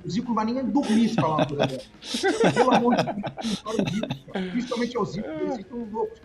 [0.05, 2.53] o Zico não vai nem dormir se falar uma coisa dessa.
[2.53, 4.51] Pelo amor de Deus, não o Zico.
[4.51, 6.19] Principalmente ao Zico, eles ficam loucos.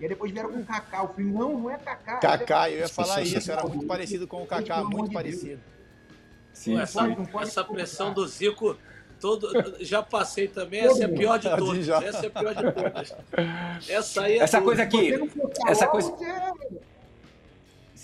[0.00, 0.98] E aí depois vieram com o Kaká.
[0.98, 2.16] Eu falei, não, não é Kaká.
[2.18, 5.60] Kaká, eu ia falar isso, era muito parecido com o Kaká, muito parecido.
[6.52, 8.76] Sim, essa, essa pressão do Zico
[9.20, 11.88] Todo, já passei também, essa é a pior de todas.
[11.88, 13.14] Essa é a pior de todas.
[13.88, 15.12] Essa aí é Essa coisa aqui.
[15.66, 16.14] Essa coisa.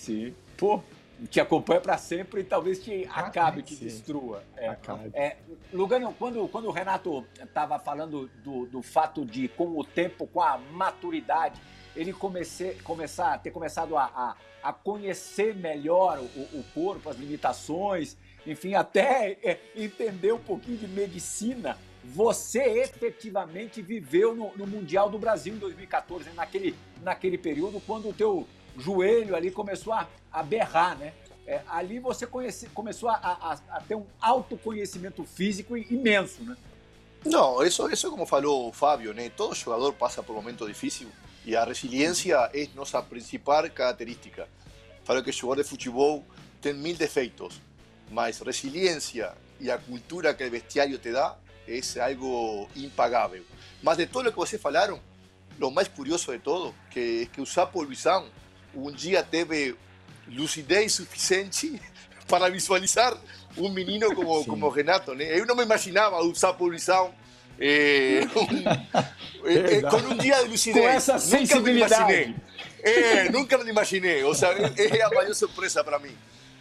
[0.04, 0.34] Sim.
[0.56, 0.82] Pô,
[1.28, 4.42] te acompanha para sempre e talvez te acabe, te destrua.
[4.56, 5.10] É, acabe.
[5.14, 5.36] É,
[5.72, 10.42] Lugano, quando, quando o Renato estava falando do, do fato de, com o tempo, com
[10.42, 11.60] a maturidade,
[11.96, 18.16] ele comece, começar, ter começado a, a, a conhecer melhor o, o, corpo, as limitações,
[18.46, 21.78] enfim, até é, entender um pouquinho de medicina.
[22.04, 26.32] Você efetivamente viveu no, no Mundial do Brasil em 2014, né?
[26.36, 28.46] naquele, naquele período, quando o teu
[28.78, 31.12] joelho ali começou a, a berrar, né?
[31.46, 36.56] É, ali você conhece, começou a, a, a, ter um autoconhecimento físico imenso, né?
[37.24, 39.30] Não, isso, isso como falou o Fábio, né?
[39.30, 41.08] Todo jogador passa por um momento difícil
[41.44, 44.48] e a resiliência é nossa principal característica.
[45.04, 46.24] Falo que jogador de futebol
[46.62, 47.60] tem mil defeitos,
[48.10, 51.36] mas resiliência e a cultura que o vestiário te dá
[51.68, 53.44] é algo impagável.
[53.82, 55.00] Mas de todo o que vocês falaram,
[55.60, 58.26] o mais curioso de todo, que é que o Sapo Luizão
[58.76, 59.76] um dia teve
[60.28, 61.80] lucidez suficiente
[62.28, 63.16] para visualizar
[63.56, 65.14] um menino como, como Renato.
[65.14, 65.38] Né?
[65.38, 67.14] Eu não me imaginava o Sapo Luizão
[67.58, 70.84] eh, um, eh, com um dia de lucidez.
[70.84, 72.34] Com essa sensibilidade.
[72.82, 74.22] Eh, nunca me imaginei.
[74.24, 76.16] Ou seja, é a maior surpresa para mim.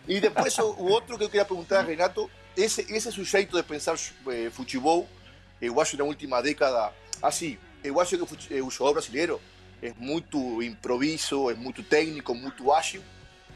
[0.08, 3.63] E depois o, o outro que eu queria perguntar a Renato, esse, esse sujeito de
[3.63, 3.95] pensar
[4.28, 5.08] eh, futebol,
[5.62, 9.41] eu acho na última década, assim, eu acho que o, o jogador brasileiro
[9.84, 13.04] é muito improviso, é muito técnico, muito ágil,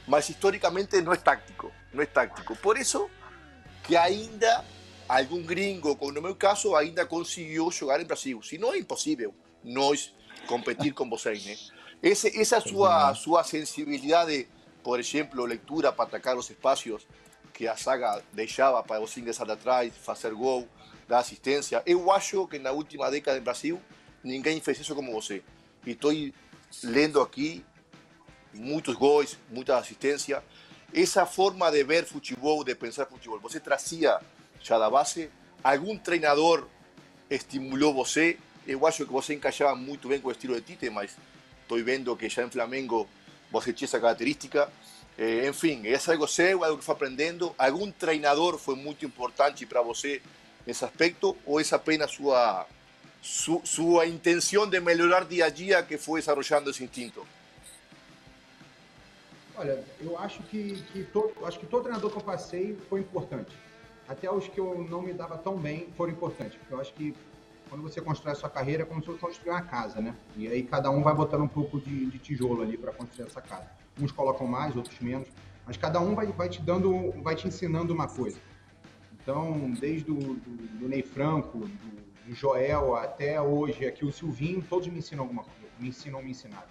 [0.06, 2.54] mas historicamente não é táctico, não é táctico.
[2.58, 3.10] Por isso
[3.84, 4.66] que ainda
[5.08, 8.42] algum gringo, como no meu caso, ainda conseguiu jogar em Brasil.
[8.44, 10.14] Se não é impossível nós
[10.48, 11.56] competir com vocês, né?
[12.04, 14.50] Esse, essa sua sua sensibilidade,
[14.84, 17.08] por exemplo, leitura para atacar os espaços
[17.54, 20.68] que a saga deixava para você ingressar atrás, fazer gol,
[21.08, 21.82] dar assistência.
[21.86, 23.82] Eu acho que na última década em Brasil
[24.22, 25.42] ninguém fez isso como você.
[25.86, 26.12] E estou
[26.84, 27.64] lendo aqui
[28.54, 30.44] muitos gols, muita assistência.
[30.94, 34.20] Essa forma de ver futebol, de pensar futebol, você trazia
[34.62, 35.30] já da base?
[35.64, 36.68] Algum treinador
[37.30, 38.38] estimulou você?
[38.66, 41.16] Eu acho que você encaixava muito bem com o estilo de Tite, mas
[41.62, 43.08] estou vendo que já em Flamengo
[43.52, 44.72] você tinha essa característica.
[45.18, 47.54] Eh, enfim, é algo seu, algo que foi aprendendo?
[47.58, 50.22] Algum treinador foi muito importante para você
[50.66, 51.36] nesse aspecto?
[51.46, 52.68] Ou é apenas sua
[53.22, 57.26] su, su intenção de melhorar dia a dia que foi desarrollando esse instinto?
[59.56, 63.56] Olha, eu acho que, que todo, acho que todo treinador que eu passei foi importante.
[64.08, 67.16] Até os que eu não me dava tão bem foram importantes, porque eu acho que
[67.68, 70.16] quando você constrói a sua carreira é como se você construir uma casa, né?
[70.36, 73.42] E aí cada um vai botando um pouco de, de tijolo ali para construir essa
[73.42, 73.70] casa.
[74.00, 75.28] Uns colocam mais, outros menos,
[75.66, 78.38] mas cada um vai, vai te dando, vai te ensinando uma coisa.
[79.12, 84.88] Então, desde o do, do Ney Franco, do Joel até hoje, aqui o Silvinho, todos
[84.88, 86.68] me ensinam alguma coisa, me ensinam me ensinaram.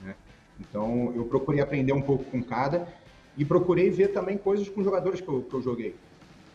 [0.00, 0.14] Né?
[0.60, 2.88] Então eu procurei aprender um pouco com cada
[3.36, 5.94] e procurei ver também coisas com jogadores que eu, que eu joguei,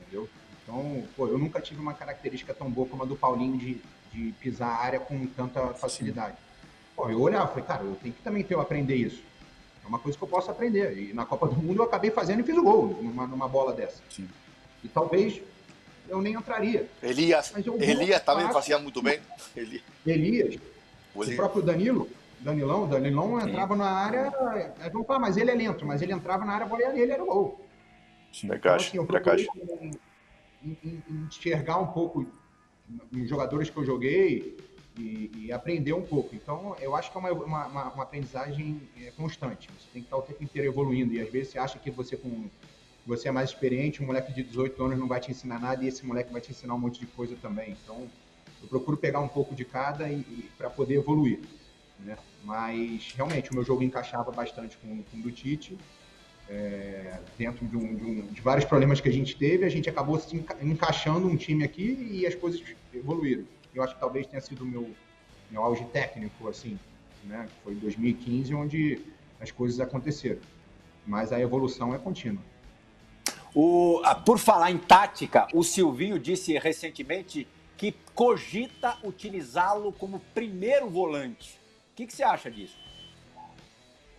[0.02, 0.30] entendeu?
[0.64, 4.32] Então, pô, eu nunca tive uma característica tão boa como a do Paulinho de, de
[4.40, 6.38] pisar a área com tanta facilidade.
[6.96, 9.24] Pô, eu olhava, falei, cara, eu tenho que também ter, eu aprender isso.
[9.84, 10.98] É uma coisa que eu posso aprender.
[10.98, 13.74] E na Copa do Mundo eu acabei fazendo e fiz o gol numa, numa bola
[13.74, 14.02] dessa.
[14.10, 14.30] Sim.
[14.84, 15.42] E talvez
[16.08, 16.88] eu nem entraria.
[17.02, 19.20] Elias, Elias também fazia muito bem.
[19.56, 20.60] Elias, Elias
[21.16, 23.80] o, próprio Danilo, Danilão, Danilão entrava Sim.
[23.80, 24.34] na área,
[24.82, 27.12] é, vamos falar, mas ele é lento, mas ele entrava na área, a bola dele
[27.12, 27.66] era o gol.
[28.32, 29.48] Sim, então, assim, eu procurei
[31.28, 32.26] enxergar um pouco
[33.12, 34.58] nos jogadores que eu joguei
[34.98, 36.36] e, e, aprender um pouco.
[36.36, 39.70] Então, eu acho que é uma, uma, uma aprendizagem é, constante.
[39.80, 41.14] Você tem que estar o tempo inteiro evoluindo.
[41.14, 42.50] E às vezes você acha que você com
[43.06, 45.88] você é mais experiente, um moleque de 18 anos não vai te ensinar nada e
[45.88, 47.76] esse moleque vai te ensinar um monte de coisa também.
[47.84, 48.08] Então,
[48.62, 51.40] eu procuro pegar um pouco de cada e, e para poder evoluir.
[52.00, 52.18] Né?
[52.44, 55.78] Mas realmente o meu jogo encaixava bastante com, com o do Tite.
[56.50, 59.90] É, dentro de, um, de, um, de, vários problemas que a gente teve, a gente
[59.90, 62.62] acabou se enca encaixando um time aqui e as coisas
[62.94, 63.46] evoluíram.
[63.74, 64.90] Eu acho que talvez tenha sido o meu,
[65.50, 66.78] meu auge técnico, assim,
[67.24, 67.48] né?
[67.64, 69.02] Foi em 2015 onde
[69.40, 70.42] as coisas aconteceram.
[71.08, 72.44] Mas a evolução é contínua.
[73.56, 81.60] O, por falar em tática, o Silvinho disse recentemente que cogita utilizá-lo como primeiro volante.
[81.92, 82.78] O que, que, você acha disso?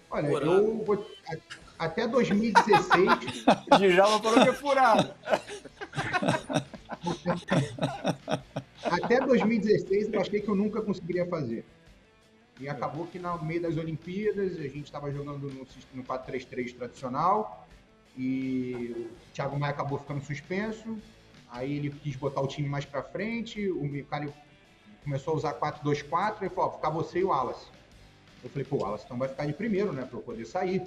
[0.08, 1.04] Olha, eu vou,
[1.76, 3.44] até 2016.
[3.80, 5.14] Djalma falou que é furado.
[8.84, 11.64] até 2016 eu achei que eu nunca conseguiria fazer.
[12.60, 17.63] E acabou que no meio das Olimpíadas a gente estava jogando no, no 4-3-3 tradicional
[18.16, 20.98] e o Thiago Maia acabou ficando suspenso.
[21.50, 24.32] Aí ele quis botar o time mais para frente, o Micali
[25.04, 27.66] começou a usar 4-2-4 e falou: ficar você e o Wallace.
[28.42, 30.82] Eu falei: pô, o Wallace então vai ficar de primeiro, né, para eu poder sair.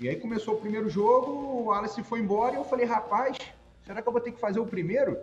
[0.00, 3.36] E aí começou o primeiro jogo, o Wallace foi embora e eu falei: rapaz,
[3.84, 5.18] será que eu vou ter que fazer o primeiro?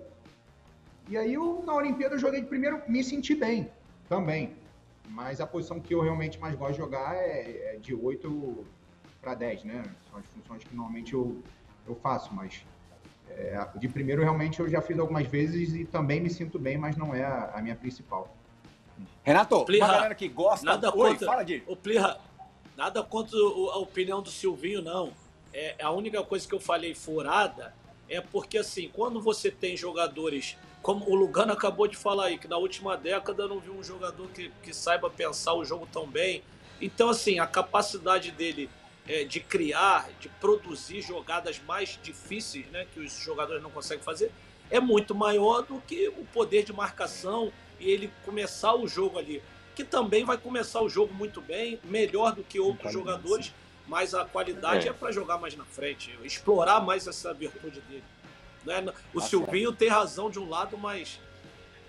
[1.07, 3.71] E aí eu, na Olimpíada eu joguei de primeiro, me senti bem
[4.09, 4.55] também.
[5.07, 8.65] Mas a posição que eu realmente mais gosto de jogar é, é de 8
[9.25, 9.83] para 10, né?
[10.07, 11.41] São as funções que normalmente eu,
[11.87, 12.63] eu faço, mas
[13.27, 16.95] é, de primeiro realmente eu já fiz algumas vezes e também me sinto bem, mas
[16.95, 18.31] não é a, a minha principal.
[19.23, 20.63] Renato, Plirra, uma galera que gosta...
[20.63, 21.63] Nada Oi, contra, fala, de...
[21.65, 22.19] O Plirra,
[22.77, 25.11] nada contra a opinião do Silvinho, não.
[25.51, 27.73] É, a única coisa que eu falei furada
[28.07, 32.47] é porque, assim, quando você tem jogadores como o Lugano acabou de falar aí, que
[32.47, 36.43] na última década não viu um jogador que, que saiba pensar o jogo tão bem.
[36.79, 38.69] Então, assim, a capacidade dele
[39.07, 44.31] é, de criar, de produzir jogadas mais difíceis, né, que os jogadores não conseguem fazer,
[44.69, 49.43] é muito maior do que o poder de marcação e ele começar o jogo ali.
[49.75, 53.53] Que também vai começar o jogo muito bem, melhor do que outros jogadores,
[53.87, 58.03] mas a qualidade é, é para jogar mais na frente, explorar mais essa virtude dele.
[58.65, 58.81] Né?
[59.13, 59.79] O tá Silvinho certo.
[59.79, 61.19] tem razão de um lado, mas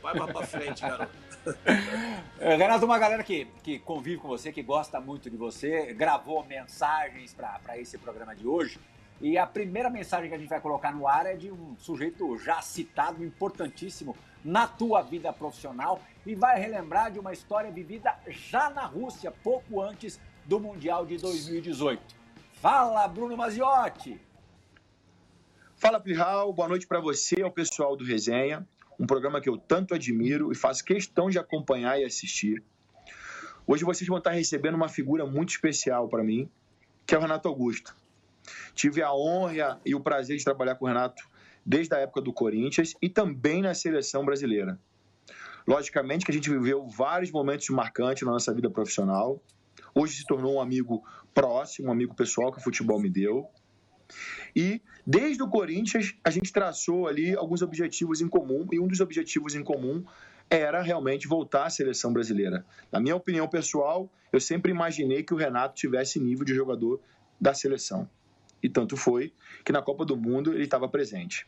[0.03, 1.26] vai mais pra frente, garoto.
[2.39, 7.35] Renato, uma galera que, que convive com você, que gosta muito de você, gravou mensagens
[7.35, 8.79] para esse programa de hoje.
[9.21, 12.37] E a primeira mensagem que a gente vai colocar no ar é de um sujeito
[12.39, 18.69] já citado, importantíssimo na tua vida profissional e vai relembrar de uma história vivida já
[18.69, 22.01] na Rússia, pouco antes do Mundial de 2018.
[22.53, 24.21] Fala, Bruno Maziotti!
[25.77, 28.67] Fala, Plihal, boa noite para você, ao pessoal do Resenha,
[28.99, 32.63] um programa que eu tanto admiro e faço questão de acompanhar e assistir.
[33.67, 36.49] Hoje vocês vão estar recebendo uma figura muito especial para mim,
[37.07, 37.95] que é o Renato Augusto.
[38.75, 41.29] Tive a honra e o prazer de trabalhar com o Renato
[41.65, 44.79] desde a época do Corinthians e também na seleção brasileira.
[45.67, 49.43] Logicamente que a gente viveu vários momentos marcantes na nossa vida profissional.
[49.93, 51.03] Hoje se tornou um amigo
[51.35, 53.51] próximo, um amigo pessoal que o futebol me deu.
[54.55, 59.01] E desde o Corinthians a gente traçou ali alguns objetivos em comum e um dos
[59.01, 60.05] objetivos em comum
[60.49, 62.65] era realmente voltar à seleção brasileira.
[62.91, 67.01] Na minha opinião pessoal, eu sempre imaginei que o Renato tivesse nível de jogador
[67.41, 68.09] da seleção.
[68.63, 69.33] E tanto foi
[69.65, 71.47] que na Copa do Mundo ele estava presente.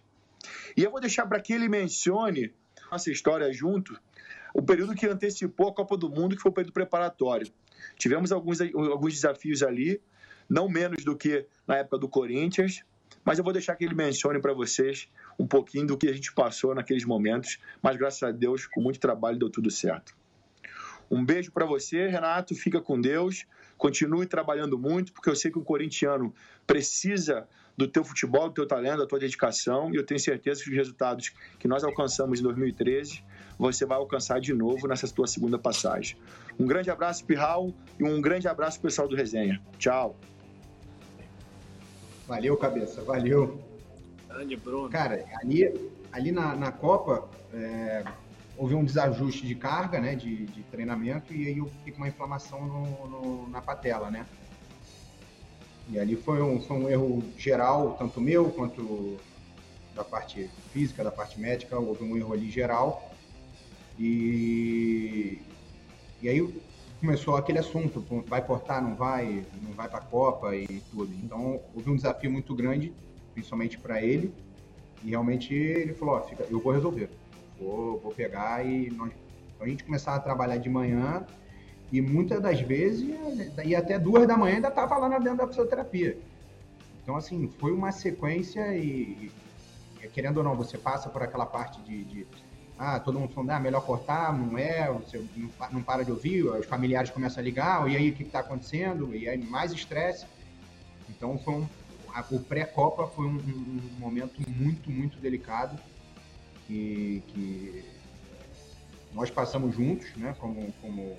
[0.77, 2.53] E eu vou deixar para que ele mencione
[2.91, 3.99] nossa história junto,
[4.55, 7.51] o período que antecipou a Copa do Mundo, que foi o período preparatório.
[7.97, 10.01] Tivemos alguns, alguns desafios ali,
[10.49, 12.83] não menos do que na época do Corinthians,
[13.25, 15.09] mas eu vou deixar que ele mencione para vocês
[15.39, 18.99] um pouquinho do que a gente passou naqueles momentos, mas graças a Deus, com muito
[18.99, 20.17] trabalho, deu tudo certo.
[21.11, 25.59] Um beijo para você, Renato, fica com Deus, continue trabalhando muito, porque eu sei que
[25.59, 26.35] o corintiano
[26.67, 30.69] precisa do teu futebol, do teu talento, da tua dedicação, e eu tenho certeza que
[30.69, 33.23] os resultados que nós alcançamos em 2013,
[33.59, 36.17] você vai alcançar de novo nessa tua segunda passagem.
[36.59, 39.63] Um grande abraço, Pirral, e um grande abraço pessoal do Resenha.
[39.79, 40.19] Tchau.
[42.29, 43.59] Valeu, cabeça, valeu.
[44.29, 44.91] Grande Bruno.
[44.91, 48.05] Cara, ali, ali na, na Copa, é,
[48.55, 52.09] houve um desajuste de carga, né, de, de, treinamento, e aí eu fiquei com uma
[52.09, 54.27] inflamação no, no, na patela, né.
[55.89, 59.17] E ali foi um, foi um erro geral, tanto meu quanto
[59.95, 63.11] da parte física, da parte médica, houve um erro ali geral.
[63.99, 65.41] E,
[66.21, 66.43] e aí
[67.01, 71.13] começou aquele assunto, vai cortar, não vai, não vai para a Copa e tudo.
[71.23, 72.93] Então houve um desafio muito grande,
[73.35, 74.33] principalmente para ele.
[75.05, 77.09] E realmente ele falou, ó, fica, eu vou resolver,
[77.59, 79.13] vou, vou pegar e nós,
[79.59, 81.25] então, a gente começava a trabalhar de manhã
[81.91, 83.09] e muitas das vezes
[83.65, 86.19] e até duas da manhã ainda estava lá dentro da fisioterapia.
[87.03, 89.31] Então assim foi uma sequência e,
[90.03, 92.27] e, querendo ou não você passa por aquela parte de, de
[92.79, 95.23] ah, todo mundo falando, ah, melhor cortar, não é, você
[95.73, 99.15] não, para de ouvir, os familiares começam a ligar, e aí o que está acontecendo?
[99.15, 100.27] E aí mais estresse.
[101.11, 101.69] Então foi um,
[102.15, 105.77] a, o pré-copa foi um, um, um, momento muito, muito delicado
[106.69, 107.85] que, que
[109.13, 111.17] nós passamos juntos, né, como, como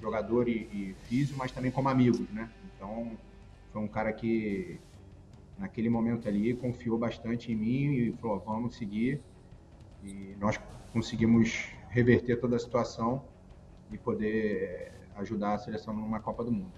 [0.00, 2.48] jogador e, e físico, mas também como amigos, né?
[2.76, 3.10] Então
[3.72, 4.78] foi um cara que
[5.58, 9.20] naquele momento ali confiou bastante em mim e falou, vamos seguir.
[10.04, 10.58] E nós
[10.94, 13.24] conseguimos reverter toda a situação
[13.90, 16.72] e poder eh, ajudar a seleção numa Copa do Mundo.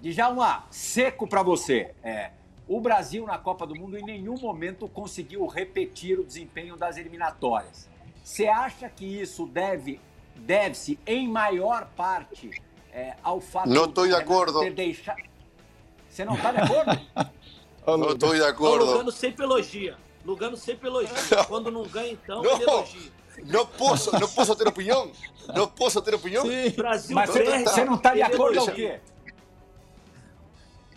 [0.00, 1.94] Djalma, seco para você.
[2.02, 2.30] É,
[2.66, 7.90] o Brasil na Copa do Mundo em nenhum momento conseguiu repetir o desempenho das eliminatórias.
[8.24, 10.00] Você acha que isso deve
[10.34, 12.50] deve-se em maior parte
[12.90, 14.60] é, ao fato não estou de acordo.
[14.60, 15.22] ter deixado?
[16.08, 16.98] Você não está de acordo?
[17.86, 18.84] não estou de acordo.
[18.84, 19.98] O Lugano sempre elogia.
[20.24, 21.14] Lugano sempre elogia.
[21.48, 22.52] Quando não ganha, então, não.
[22.52, 23.12] ele elogia.
[23.44, 25.10] Não posso, não posso ter opinião?
[25.54, 26.44] Não posso ter opinião?
[26.44, 26.70] Sim.
[26.70, 29.00] Brasil Mas perde, você não está de acordo com o quê?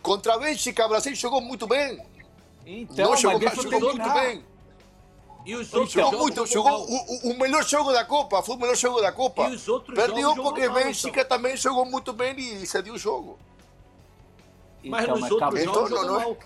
[0.01, 2.05] Contra a Bélgica, Brasil jogou muito bem.
[2.65, 4.43] Então, não jogou, mas jogou muito bem.
[5.45, 8.75] E os outros jogou muito, jogou o, o, melhor jogo da Copa, foi o melhor
[8.75, 9.49] jogo da Copa.
[9.49, 11.37] E os outros Perdeu porque a Bélgica então.
[11.37, 13.37] também jogou muito bem e cedeu o jogo.
[14.83, 16.37] Mas então, nos mas outros jogos então, jogou mal.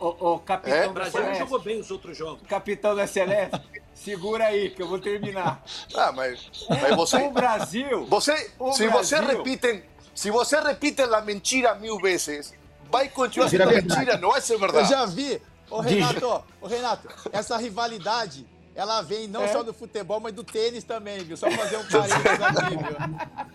[0.00, 0.86] O, o capitão é?
[0.86, 2.40] O Brasil não jogou bem os outros jogos.
[2.48, 3.60] Capitão da Celeste,
[3.92, 5.62] segura aí que eu vou terminar.
[5.94, 7.16] Ah, mas, mas você.
[7.18, 8.06] O Brasil.
[8.06, 9.84] Você, o se Brasil, você repite,
[10.14, 12.54] se você repite a mentira mil vezes,
[12.90, 14.90] vai continuar sendo mentira, não vai ser verdade.
[14.90, 15.40] Eu já vi.
[15.70, 19.48] Ô Renato, ô Renato, essa rivalidade, ela vem não é?
[19.48, 21.36] só do futebol, mas do tênis também, viu?
[21.36, 23.46] Só fazer um parênteses aqui, viu?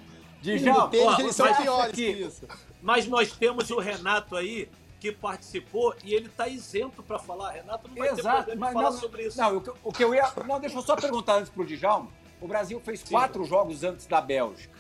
[0.42, 2.48] Dijão, tênis, eles são piores que isso.
[2.82, 4.70] Mas nós temos o Renato aí,
[5.06, 7.52] que participou e ele está isento para falar.
[7.52, 9.38] Renato não vai Exato, ter mas falar não, sobre isso.
[9.38, 10.32] Não, o que, eu ia.
[10.48, 12.10] Não, deixa eu só perguntar antes para o Djalma.
[12.42, 13.10] O Brasil fez Sim.
[13.10, 14.74] quatro jogos antes da Bélgica.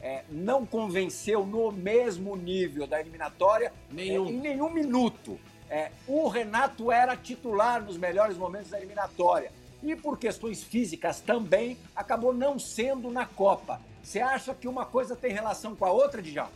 [0.00, 4.26] É, não convenceu no mesmo nível da eliminatória nenhum.
[4.26, 5.38] É, em nenhum minuto.
[5.68, 9.50] É, o Renato era titular nos melhores momentos da eliminatória.
[9.82, 13.80] E por questões físicas também, acabou não sendo na Copa.
[14.02, 16.52] Você acha que uma coisa tem relação com a outra, Djalma?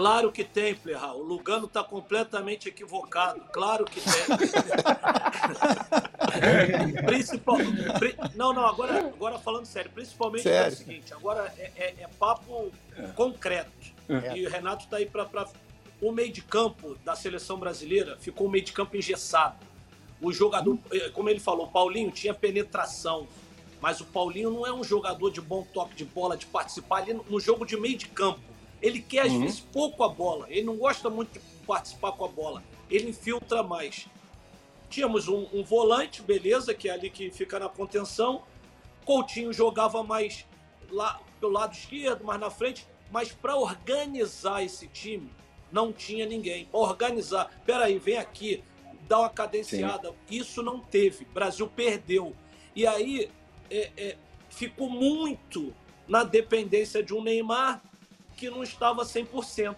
[0.00, 1.18] Claro que tem, Plerral.
[1.18, 3.38] O Lugano está completamente equivocado.
[3.52, 4.12] Claro que tem.
[7.04, 7.58] Principal...
[8.34, 9.90] Não, não, agora, agora falando sério.
[9.90, 10.64] Principalmente sério?
[10.64, 13.08] é o seguinte: agora é, é, é papo é.
[13.08, 13.70] concreto.
[14.08, 14.38] É.
[14.38, 15.26] E o Renato está aí para.
[15.26, 15.46] Pra...
[16.00, 19.58] O meio de campo da seleção brasileira ficou um meio de campo engessado.
[20.18, 23.28] O jogador, eh, como ele falou, o Paulinho tinha penetração.
[23.82, 27.12] Mas o Paulinho não é um jogador de bom toque de bola, de participar ali
[27.28, 28.49] no jogo de meio de campo
[28.82, 29.40] ele quer, às uhum.
[29.40, 30.46] vezes, pouco a bola.
[30.48, 32.62] Ele não gosta muito de participar com a bola.
[32.90, 34.06] Ele infiltra mais.
[34.88, 38.42] Tínhamos um, um volante, beleza, que é ali que fica na contenção.
[39.04, 40.46] Coutinho jogava mais
[40.90, 42.86] lá pelo lado esquerdo, mais na frente.
[43.10, 45.30] Mas para organizar esse time,
[45.70, 46.68] não tinha ninguém.
[46.72, 47.50] Organizar.
[47.64, 48.64] Peraí, vem aqui,
[49.06, 50.08] dá uma cadenciada.
[50.08, 50.14] Sim.
[50.30, 51.24] Isso não teve.
[51.24, 52.34] O Brasil perdeu.
[52.74, 53.30] E aí
[53.70, 54.16] é, é,
[54.48, 55.74] ficou muito
[56.08, 57.82] na dependência de um Neymar
[58.40, 59.76] que não estava 100%.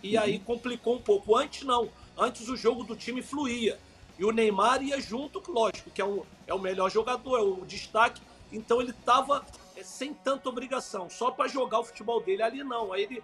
[0.00, 0.22] E uhum.
[0.22, 1.36] aí complicou um pouco.
[1.36, 1.90] Antes não.
[2.16, 3.78] Antes o jogo do time fluía.
[4.16, 7.64] E o Neymar ia junto, lógico, que é o, é o melhor jogador, é o
[7.66, 8.22] destaque.
[8.52, 9.44] Então ele estava
[9.76, 12.42] é, sem tanta obrigação, só para jogar o futebol dele.
[12.42, 12.92] Ali não.
[12.92, 13.22] Aí ele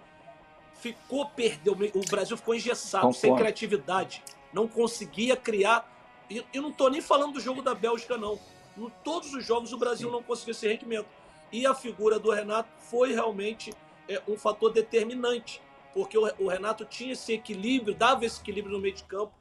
[0.75, 1.73] ficou, perdeu.
[1.73, 3.19] O Brasil ficou engessado, Concordo.
[3.19, 4.21] sem criatividade.
[4.51, 5.89] Não conseguia criar.
[6.29, 8.37] E eu não estou nem falando do jogo da Bélgica, não.
[8.77, 11.07] Em todos os jogos o Brasil não conseguiu esse rendimento.
[11.51, 13.71] E a figura do Renato foi realmente
[14.07, 15.61] é, um fator determinante,
[15.93, 19.33] porque o, o Renato tinha esse equilíbrio, dava esse equilíbrio no meio de campo,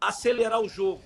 [0.00, 1.02] acelerar o jogo.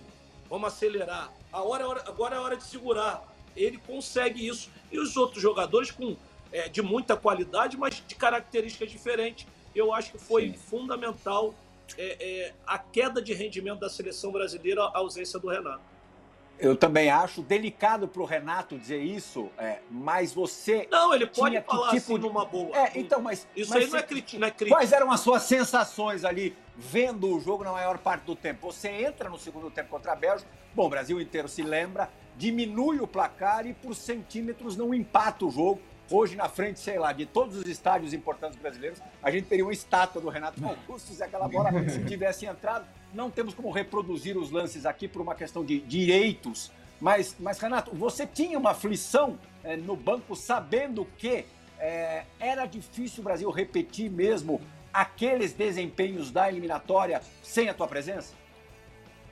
[0.48, 1.32] Vamos acelerar.
[1.52, 3.24] A hora, é agora é a hora de segurar.
[3.56, 4.70] Ele consegue isso.
[4.90, 6.16] E os outros jogadores com
[6.52, 9.46] é, de muita qualidade, mas de características diferentes.
[9.74, 10.52] Eu acho que foi Sim.
[10.54, 11.54] fundamental
[11.96, 15.82] é, é, a queda de rendimento da seleção brasileira, a ausência do Renato.
[16.62, 20.86] Eu também acho delicado para o Renato dizer isso, é, mas você.
[20.88, 22.20] Não, ele pode falar tipo assim de...
[22.20, 22.70] numa boa.
[22.76, 23.48] É, então, mas.
[23.56, 24.76] Isso mas aí não é, crítica, não é crítica.
[24.76, 28.70] Quais eram as suas sensações ali, vendo o jogo na maior parte do tempo?
[28.72, 33.00] Você entra no segundo tempo contra a Bélgica, bom, o Brasil inteiro se lembra, diminui
[33.00, 35.80] o placar e por centímetros não empata o jogo.
[36.10, 39.72] Hoje, na frente, sei lá, de todos os estádios importantes brasileiros, a gente teria uma
[39.72, 42.86] estátua do Renato Augusto se aquela bola se tivesse entrado.
[43.14, 46.70] Não temos como reproduzir os lances aqui por uma questão de direitos.
[47.00, 51.44] Mas, mas Renato, você tinha uma aflição é, no banco sabendo que
[51.78, 54.60] é, era difícil o Brasil repetir mesmo
[54.92, 58.34] aqueles desempenhos da eliminatória sem a tua presença?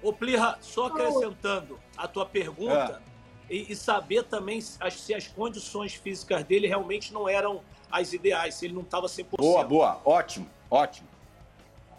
[0.02, 3.02] Ô Plirra, só acrescentando a tua pergunta,
[3.50, 8.54] e, e saber também as, se as condições físicas dele realmente não eram as ideais,
[8.54, 9.36] se ele não estava 100%.
[9.36, 11.08] Boa, boa, ótimo, ótimo.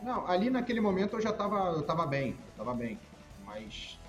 [0.02, 2.97] Não, ali naquele momento eu já estava eu tava bem, estava bem,
[3.45, 3.99] mas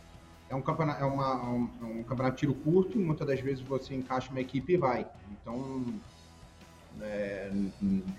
[0.48, 3.94] é um campeonato, é uma, um, um campeonato de tiro curto, muitas das vezes você
[3.94, 5.06] encaixa uma equipe e vai.
[5.32, 5.84] Então,
[7.00, 7.50] é,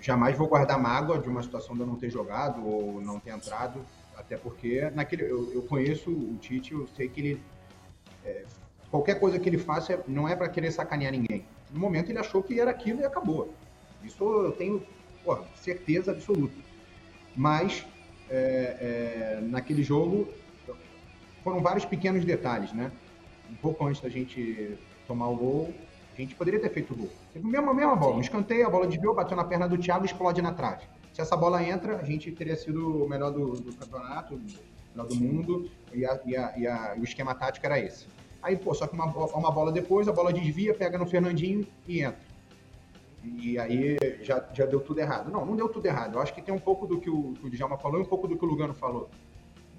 [0.00, 3.30] jamais vou guardar mágoa de uma situação de eu não ter jogado ou não ter
[3.30, 3.80] entrado,
[4.16, 7.42] até porque naquele, eu, eu conheço o Tite, eu sei que ele
[8.24, 8.44] é,
[8.94, 11.44] qualquer coisa que ele faça não é para querer sacanear ninguém.
[11.72, 13.52] No momento ele achou que era aquilo e acabou.
[14.04, 14.80] Isso eu tenho
[15.56, 16.54] certeza absoluta.
[17.34, 17.84] Mas
[18.30, 20.28] é, é, naquele jogo
[21.42, 22.92] foram vários pequenos detalhes, né?
[23.50, 24.78] Um pouco antes da gente
[25.08, 25.74] tomar o gol,
[26.16, 27.10] a gente poderia ter feito o gol.
[27.32, 30.04] Teve a mesma, mesma bola, um escanteio, a bola desviou, bateu na perna do Thiago
[30.04, 30.84] e explode na trave.
[31.12, 34.40] Se essa bola entra, a gente teria sido o melhor do, do campeonato, o
[34.92, 38.06] melhor do mundo, e, a, e, a, e a, o esquema tático era esse.
[38.44, 42.02] Aí, pô, só que uma, uma bola depois, a bola desvia, pega no Fernandinho e
[42.02, 42.20] entra.
[43.24, 45.32] E aí já, já deu tudo errado.
[45.32, 46.16] Não, não deu tudo errado.
[46.16, 48.06] Eu acho que tem um pouco do que o, que o Djalma falou e um
[48.06, 49.08] pouco do que o Lugano falou.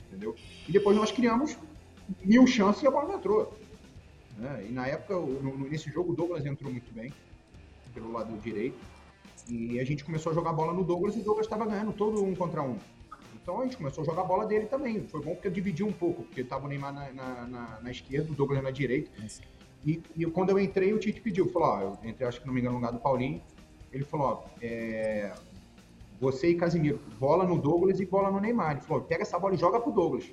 [0.08, 0.36] Entendeu?
[0.68, 1.56] E depois nós criamos
[2.24, 3.54] mil chances e a bola não entrou.
[4.36, 4.66] Né?
[4.68, 7.14] E na época, no, nesse jogo, o Douglas entrou muito bem,
[7.94, 8.80] pelo lado direito.
[9.48, 12.24] E a gente começou a jogar bola no Douglas e o Douglas estava ganhando todo
[12.24, 12.80] um contra um.
[13.46, 15.06] Então a gente começou a jogar a bola dele também.
[15.06, 18.32] Foi bom porque dividiu um pouco, porque estava o Neymar na, na, na, na, esquerda,
[18.32, 19.12] o Douglas na direita.
[19.86, 22.54] E, e, quando eu entrei, o Tite pediu, falou, ó, eu entrei, acho que não
[22.56, 23.40] me engano, no lugar do Paulinho.
[23.94, 25.32] Ele falou, ó, é,
[26.20, 28.72] você e Casimiro, bola no Douglas e bola no Neymar.
[28.72, 30.26] Ele falou, pega essa bola e joga pro Douglas.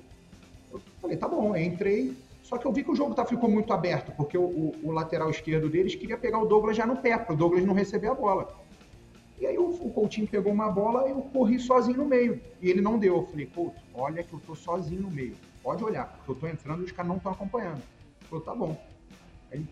[0.71, 3.47] Eu falei, tá bom, eu entrei, só que eu vi que o jogo tá, ficou
[3.47, 6.97] muito aberto, porque o, o, o lateral esquerdo deles queria pegar o Douglas já no
[6.97, 8.62] pé, para o Douglas não receber a bola.
[9.39, 12.41] E aí o, o Coutinho pegou uma bola e eu corri sozinho no meio.
[12.61, 13.17] E ele não deu.
[13.17, 15.35] Eu falei, Couto, olha que eu tô sozinho no meio.
[15.61, 17.81] Pode olhar, porque eu tô entrando e os caras não estão acompanhando.
[17.81, 18.81] Ele falou, tá bom.
[19.51, 19.65] Aí,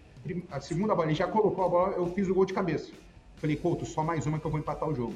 [0.52, 2.92] a segunda bola, ele já colocou a bola, eu fiz o gol de cabeça.
[3.38, 5.16] Falei, Couto, só mais uma que eu vou empatar o jogo.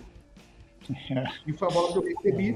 [1.47, 2.55] e foi a bola que eu recebi.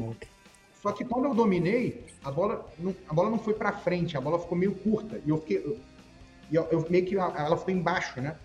[0.82, 4.22] Só que quando eu dominei, a bola não, a bola não foi para frente, a
[4.22, 5.22] bola ficou meio curta.
[5.26, 5.80] E eu fiquei.
[6.52, 8.38] Eu, eu, meio que ela ficou embaixo, né?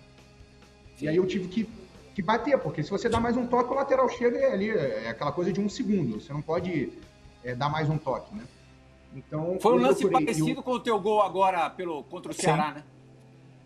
[1.00, 1.68] E aí eu tive que
[2.14, 5.32] que bater, porque se você dá mais um toque, o lateral chega ali, é aquela
[5.32, 6.20] coisa de um segundo.
[6.20, 6.92] Você não pode
[7.42, 8.44] é, dar mais um toque, né?
[9.14, 10.62] Então, Foi um lance procurei, parecido eu...
[10.62, 12.74] com o teu gol agora pelo, contra o Ceará, Sim.
[12.74, 12.84] né?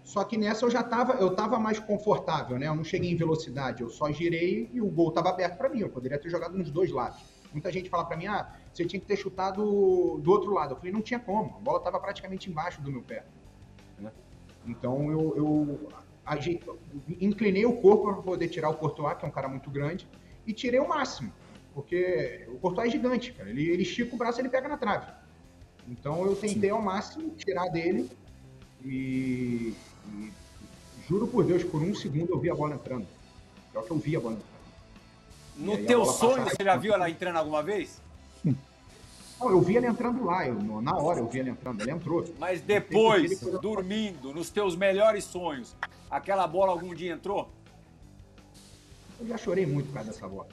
[0.03, 2.67] Só que nessa eu já estava eu tava mais confortável, né?
[2.67, 5.81] Eu não cheguei em velocidade, eu só girei e o gol estava aberto para mim.
[5.81, 7.19] Eu poderia ter jogado nos dois lados.
[7.53, 10.73] Muita gente fala para mim, ah, você tinha que ter chutado do outro lado.
[10.73, 11.57] Eu falei, não tinha como.
[11.57, 13.25] A bola estava praticamente embaixo do meu pé.
[13.99, 14.11] Né?
[14.67, 15.89] Então eu, eu
[17.21, 20.07] inclinei o corpo para poder tirar o Courtois, que é um cara muito grande,
[20.47, 21.33] e tirei o máximo,
[21.75, 23.51] porque o Courtois é gigante, cara.
[23.51, 25.11] Ele, ele estica o braço e ele pega na trave.
[25.89, 26.77] Então eu tentei Sim.
[26.77, 28.11] ao máximo tirar dele
[28.85, 29.75] e,
[30.07, 30.33] e,
[31.09, 33.07] juro por Deus, por um segundo eu vi a bola entrando.
[33.73, 34.59] Pior que eu vi a bola entrando.
[35.57, 38.01] No teu sonho, você já viu ela entrando alguma vez?
[39.41, 42.25] Não, eu vi ele entrando lá, eu, na hora eu vi ele entrando, ele entrou.
[42.39, 45.77] Mas depois, dormindo, nos teus melhores sonhos,
[46.11, 47.51] aquela bola algum dia entrou?
[49.21, 50.49] Eu já chorei muito por causa dessa bola.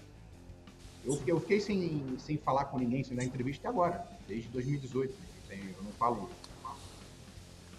[1.05, 5.13] Eu, eu fiquei sem, sem falar com ninguém, sem dar entrevista até agora, desde 2018.
[5.51, 6.29] Eu não falo.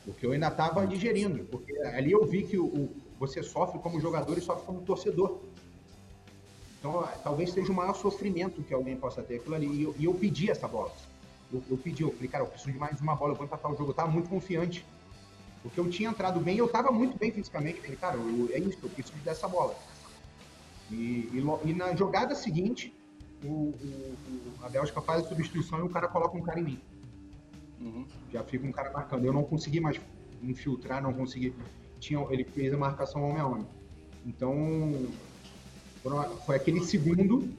[0.04, 1.44] Porque eu ainda estava digerindo.
[1.44, 5.40] Porque ali eu vi que o, o, você sofre como jogador e sofre como torcedor.
[6.78, 9.66] Então, talvez seja o maior sofrimento que alguém possa ter aquilo ali.
[9.66, 10.92] E eu, e eu pedi essa bola.
[11.52, 13.70] Eu, eu, pedi, eu falei, cara, eu preciso de mais uma bola, eu vou empatar
[13.72, 13.90] o jogo.
[13.90, 14.86] Eu tava muito confiante.
[15.66, 17.80] Porque eu tinha entrado bem, eu tava muito bem fisicamente.
[17.80, 19.74] Falei, cara, eu, é isso, eu preciso dessa bola.
[20.90, 20.94] E,
[21.32, 22.94] e, e na jogada seguinte,
[23.44, 24.14] o, o,
[24.62, 26.80] a Bélgica faz a substituição e o cara coloca um cara em mim.
[27.80, 28.06] Uhum.
[28.32, 29.24] Já fica um cara marcando.
[29.24, 30.00] Eu não consegui mais
[30.40, 31.52] infiltrar, não consegui.
[31.98, 33.66] Tinha, ele fez a marcação homem a homem.
[34.24, 35.08] Então,
[36.44, 37.52] foi aquele segundo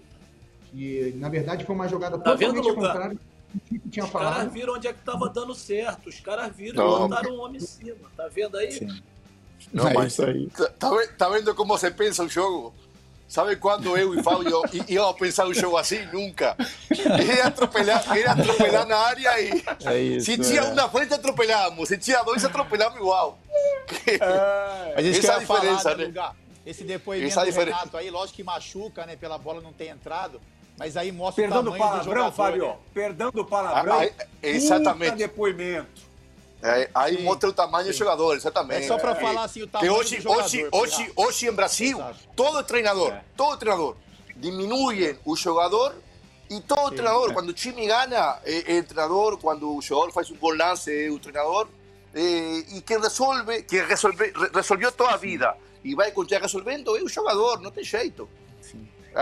[0.72, 3.20] que, na verdade, foi uma jogada tá totalmente contrária
[3.68, 4.32] que tinha Os falado.
[4.32, 6.10] Os caras viram onde é que tava dando certo.
[6.10, 8.10] Os caras viram e botaram o homem em cima.
[8.16, 8.72] Tá vendo aí?
[8.72, 9.02] Sim.
[9.74, 10.48] Não, é mas isso aí.
[10.50, 12.74] Tá, tá, tá vendo como se pensa o jogo?
[13.28, 16.00] Sabe quando eu e Fábio íamos pensar o jogo assim?
[16.14, 16.56] Nunca.
[16.90, 19.64] Ia atropelar, ia atropelar na área e.
[19.86, 20.64] É isso, se tinha é.
[20.64, 21.90] um na frente, atropelamos.
[21.90, 23.38] Se tinha dois, atropelamos igual.
[24.08, 24.94] É.
[24.96, 26.06] A gente Essa é a diferença, falar, né?
[26.06, 26.36] Lugar.
[26.66, 30.42] Esse depoimento do Renato aí, lógico que machuca, né, pela bola não ter entrado,
[30.78, 32.68] mas aí mostra Perdão o tamanho do palavrão, do jogador, Fábio.
[32.68, 32.76] Né?
[32.94, 34.00] Perdão do palavrão.
[34.00, 34.14] Aí,
[34.44, 35.16] exatamente.
[35.16, 36.08] depoimento.
[36.62, 37.24] É, aí Sim.
[37.24, 37.92] mostra o tamanho Sim.
[37.92, 38.84] do jogador, exatamente.
[38.84, 39.16] É só para é.
[39.16, 40.44] falar assim o tamanho hoje, do jogador.
[40.44, 42.20] Hoje, hoje, hoje em Brasil, Exato.
[42.36, 43.24] todo treinador, é.
[43.36, 43.96] todo treinador
[44.36, 45.96] diminuem o jogador
[46.50, 47.34] e todo Sim, treinador, é.
[47.34, 51.06] quando o time ganha, é, é, o treinador, quando o jogador faz um bom lance,
[51.06, 51.68] é o treinador,
[52.14, 57.02] eh, e quem resolve, quem resolve, resolveu toda a vida e vai continuar resolvendo é
[57.02, 58.30] o jogador, não tem jeito.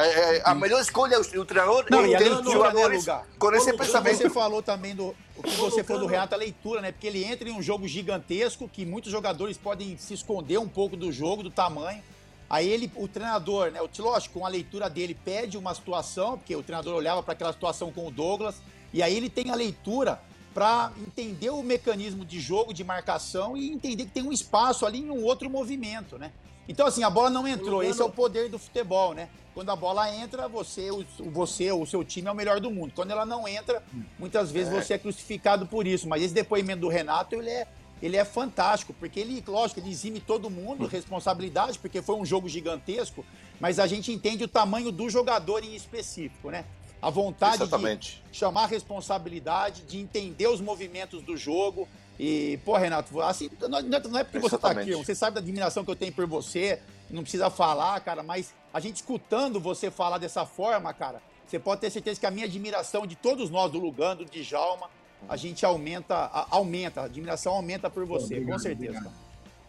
[0.03, 0.41] Sim.
[0.43, 3.73] A, a melhor escolha é o treinador não, e a leitura, jogadores né, com esse
[3.73, 4.17] pensamento.
[4.17, 6.91] Você falou também do o que você falou do Renato, a leitura, né?
[6.91, 10.95] Porque ele entra em um jogo gigantesco que muitos jogadores podem se esconder um pouco
[10.95, 12.01] do jogo, do tamanho.
[12.49, 13.81] Aí ele, o treinador, né?
[13.81, 17.51] O lógico, com a leitura dele pede uma situação, porque o treinador olhava para aquela
[17.51, 18.61] situação com o Douglas,
[18.93, 20.21] e aí ele tem a leitura
[20.53, 24.99] para entender o mecanismo de jogo, de marcação e entender que tem um espaço ali
[24.99, 26.31] em um outro movimento, né?
[26.67, 27.83] Então, assim, a bola não entrou.
[27.83, 29.29] Esse é o poder do futebol, né?
[29.53, 32.91] Quando a bola entra, você, o, você, o seu time é o melhor do mundo.
[32.93, 33.81] Quando ela não entra,
[34.19, 34.81] muitas vezes é.
[34.81, 36.09] você é crucificado por isso.
[36.09, 37.67] Mas esse depoimento do Renato, ele é,
[38.01, 42.49] ele é fantástico, porque ele, lógico, ele exime todo mundo, responsabilidade, porque foi um jogo
[42.49, 43.25] gigantesco,
[43.59, 46.65] mas a gente entende o tamanho do jogador em específico, né?
[47.01, 48.21] A vontade Exatamente.
[48.29, 51.87] de chamar a responsabilidade, de entender os movimentos do jogo,
[52.19, 55.83] e, pô, Renato, assim, não, não é porque você está aqui, você sabe da admiração
[55.83, 60.17] que eu tenho por você, não precisa falar, cara, mas a gente escutando você falar
[60.17, 63.79] dessa forma, cara, você pode ter certeza que a minha admiração de todos nós, do
[63.79, 64.89] Lugano, do Djalma,
[65.27, 68.97] a gente aumenta, a, aumenta, a admiração aumenta por você, obrigado, com certeza.
[68.97, 69.25] Obrigado.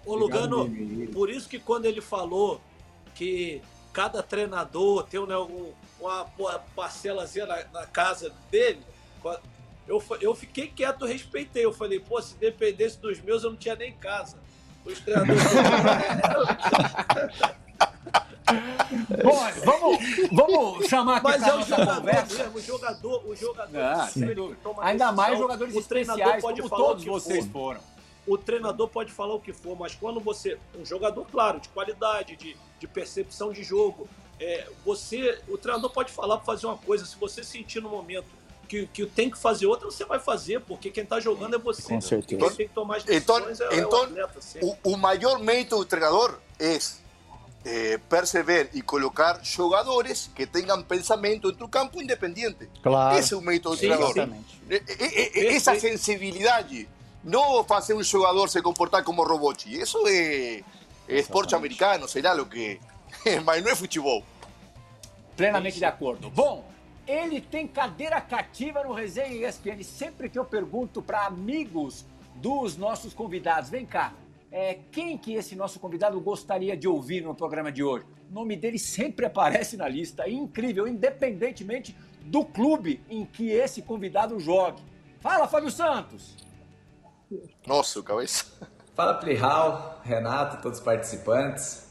[0.06, 0.70] Ô, Lugano,
[1.12, 2.60] por isso que quando ele falou
[3.14, 3.60] que
[3.92, 5.36] cada treinador tem né,
[5.98, 8.80] uma, uma parcelazinha na, na casa dele,
[9.86, 11.64] eu, eu fiquei quieto, respeitei.
[11.64, 14.38] Eu falei, pô, se dependesse dos meus, eu não tinha nem casa.
[14.84, 15.42] Os treinadores.
[19.22, 19.98] Bom, vamos,
[20.32, 23.80] vamos chamar aqui Mas é o jogador mesmo, o jogador, o jogador.
[23.80, 24.08] Ah,
[24.82, 27.52] Ainda mais jogadores o especiais, pode como falar todos vocês for.
[27.52, 27.80] foram.
[28.26, 30.58] O treinador pode falar o que for, mas quando você.
[30.78, 34.08] Um jogador, claro, de qualidade, de, de percepção de jogo.
[34.38, 38.26] É, você, o treinador pode falar para fazer uma coisa, se você sentir no momento
[38.66, 41.94] que, que tem que fazer outra, você vai fazer, porque quem está jogando é você.
[41.94, 42.40] Com certeza.
[42.48, 44.40] Quem tem que tomar as decisões então, é, então, é o atleta.
[44.62, 46.78] O, o, maior mérito do treinador é
[47.64, 52.68] eh, perceber e colocar jogadores que tenham pensamento dentro do campo independente.
[52.82, 53.18] Claro.
[53.18, 54.10] Esse é o mérito do treinador.
[54.10, 54.60] Exatamente.
[55.54, 56.88] Essa sensibilidade.
[57.24, 59.68] Não fazer um jogador se comportar como robot.
[59.68, 60.62] Isso é,
[61.08, 62.78] é esporte americano, sei lá o que.
[63.44, 64.22] Mas não é futebol.
[65.36, 66.30] Plenamente de acordo.
[66.30, 66.64] Bom,
[67.06, 69.82] ele tem cadeira cativa no Resenha ESPN.
[69.82, 72.04] Sempre que eu pergunto para amigos
[72.34, 74.12] dos nossos convidados, vem cá,
[74.50, 78.04] é, quem que esse nosso convidado gostaria de ouvir no programa de hoje?
[78.30, 80.24] O nome dele sempre aparece na lista.
[80.24, 84.82] É incrível, independentemente do clube em que esse convidado jogue.
[85.20, 86.36] Fala, Fábio Santos!
[87.66, 88.46] Nossa, o cabeça.
[88.94, 91.85] Fala, Plihal, Renato, todos os participantes.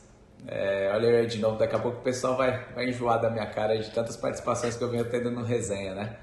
[0.48, 3.30] É, olha eu aí de novo, daqui a pouco o pessoal vai, vai enjoar da
[3.30, 6.18] minha cara de tantas participações que eu venho tendo no resenha, né?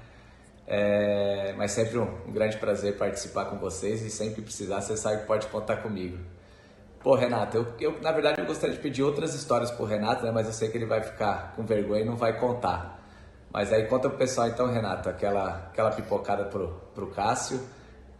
[0.65, 4.95] É, mas sempre um, um, grande prazer participar com vocês e sempre que precisar, você
[4.95, 6.17] sabe que pode contar comigo.
[7.01, 10.31] Pô, Renato, eu, eu na verdade eu gostaria de pedir outras histórias pro Renato, né?
[10.31, 13.03] Mas eu sei que ele vai ficar com vergonha e não vai contar.
[13.51, 17.61] Mas aí conta pro pessoal então, Renato, aquela, aquela pipocada pro, pro Cássio,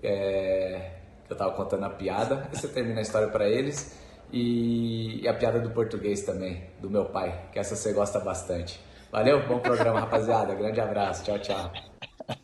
[0.03, 0.91] é,
[1.25, 4.02] que eu tava contando a piada, aí você termina a história para eles.
[4.33, 8.81] E, e a piada do português também, do meu pai, que essa você gosta bastante.
[9.11, 10.55] Valeu, bom programa, rapaziada.
[10.55, 11.71] Grande abraço, tchau, tchau.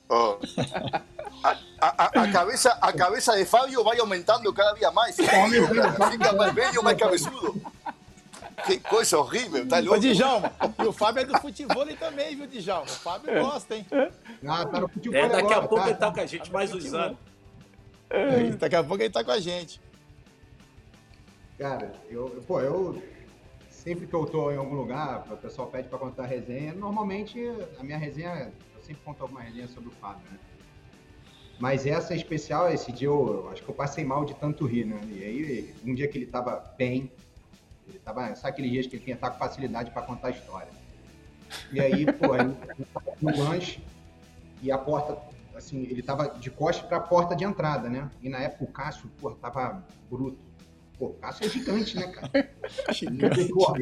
[0.08, 0.38] Oh.
[1.44, 5.16] A, a, a, cabeça, a cabeça de Fábio vai aumentando cada dia mais.
[5.18, 7.60] Fica mais velho, mais cabeçudo.
[8.68, 9.96] Que coisa horrível, tá louco?
[9.96, 12.84] Ô, Djalma, e o Fábio é do futebol também, viu, Djalma?
[12.84, 13.88] O Fábio gosta, hein?
[14.46, 16.52] Ah, tá no futebol é, daqui agora, a pouco tá, ele tá com a gente
[16.52, 17.18] mais uns anos.
[18.12, 19.82] É, daqui a pouco ele tá com a gente.
[21.60, 23.04] Cara, eu, pô, eu
[23.70, 27.38] sempre que eu tô em algum lugar, o pessoal pede para contar resenha, normalmente
[27.78, 30.40] a minha resenha, eu sempre conto alguma resenha sobre o Fábio, né?
[31.60, 35.02] Mas essa especial, esse dia eu acho que eu passei mal de tanto rir, né?
[35.10, 37.12] E aí, um dia que ele tava bem,
[37.90, 40.72] ele tava, sabe aqueles dias que ele tinha tá com facilidade para contar a história.
[41.74, 42.56] E aí, pô, aí,
[43.22, 43.84] no lanche,
[44.62, 45.22] e a porta,
[45.54, 48.10] assim, ele tava de costas para a porta de entrada, né?
[48.22, 50.49] E na época o Cássio, pô, tava bruto
[51.00, 52.52] Pô, o Cássio é gigante, né, cara?
[52.92, 53.48] gigante.
[53.48, 53.74] Pô,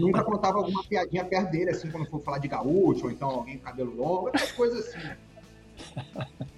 [0.00, 3.56] nunca contava alguma piadinha perto dele, assim, quando for falar de gaúcho, ou então alguém
[3.56, 5.08] com cabelo longo, essas coisas assim.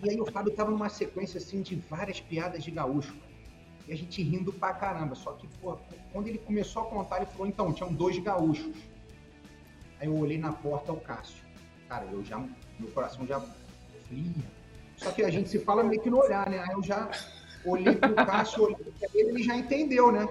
[0.03, 3.15] E aí o Fábio tava numa sequência, assim, de várias piadas de gaúcho.
[3.87, 5.15] E a gente rindo pra caramba.
[5.15, 5.77] Só que, pô,
[6.11, 8.77] quando ele começou a contar, ele falou, então, tinham dois gaúchos.
[10.01, 11.45] Aí eu olhei na porta o Cássio.
[11.87, 12.39] Cara, eu já,
[12.79, 13.45] meu coração já...
[14.97, 16.61] Só que a gente se fala meio que no olhar, né?
[16.61, 17.11] Aí eu já
[17.71, 20.29] olhei pro Cássio, olhei pra ele, ele já entendeu, né?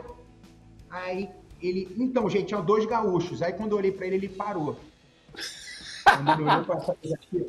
[0.90, 1.30] Aí
[1.62, 3.42] ele, então, gente, tinha dois gaúchos.
[3.42, 4.78] Aí quando eu olhei pra ele, ele parou.
[6.04, 7.46] Quando ele olhou pra essa aqui,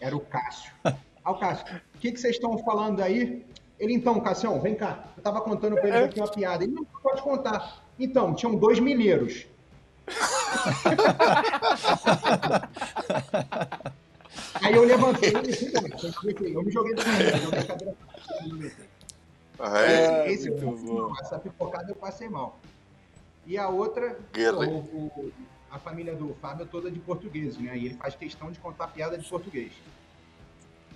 [0.00, 0.72] era o Cássio.
[0.84, 3.44] Aí o Cássio, o que, que vocês estão falando aí?
[3.78, 5.04] Ele, então, Cassião, vem cá.
[5.16, 6.04] Eu tava contando pra ele é.
[6.04, 6.62] aqui uma piada.
[6.64, 7.82] Ele não pode contar.
[7.98, 9.46] Então, tinham dois mineiros.
[14.62, 17.96] Aí eu levantei eu me joguei do mineiro, joguei a cadeira.
[19.60, 21.12] É, esse bom.
[21.20, 22.58] essa pipocada eu passei mal.
[23.46, 24.18] E a outra,
[24.68, 25.32] o, o,
[25.70, 27.76] a família do Fábio é toda de português, né?
[27.76, 29.72] E ele faz questão de contar piada de português.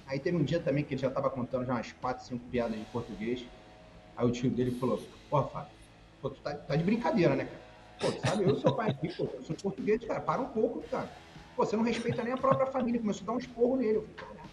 [0.06, 2.78] Aí teve um dia também que ele já estava contando já umas 4, 5 piadas
[2.78, 3.44] de português.
[4.16, 5.70] Aí o tio dele falou, pô, Fábio,
[6.20, 7.60] pô, tu tá, tá, de brincadeira, né, cara?
[8.00, 10.82] Pô, tu sabe, eu sou pai aqui, pô, eu sou português, cara, para um pouco,
[10.88, 11.10] cara.
[11.56, 13.96] Pô, você não respeita nem a própria família, começou a dar um esporro nele.
[13.96, 14.43] Eu falei,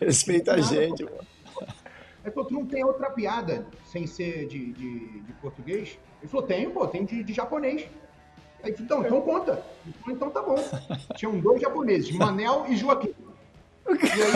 [0.00, 1.26] Respeita a gente, mano.
[2.24, 5.98] Aí falou, tu não tem outra piada sem ser de, de, de português?
[6.20, 7.88] Ele falou, tenho, pô, tem de, de japonês.
[8.62, 9.62] Aí, então, então conta.
[9.86, 10.56] Então, então tá bom.
[11.16, 13.14] Tinham dois japoneses, Manel e Joaquim.
[13.88, 14.32] E aí,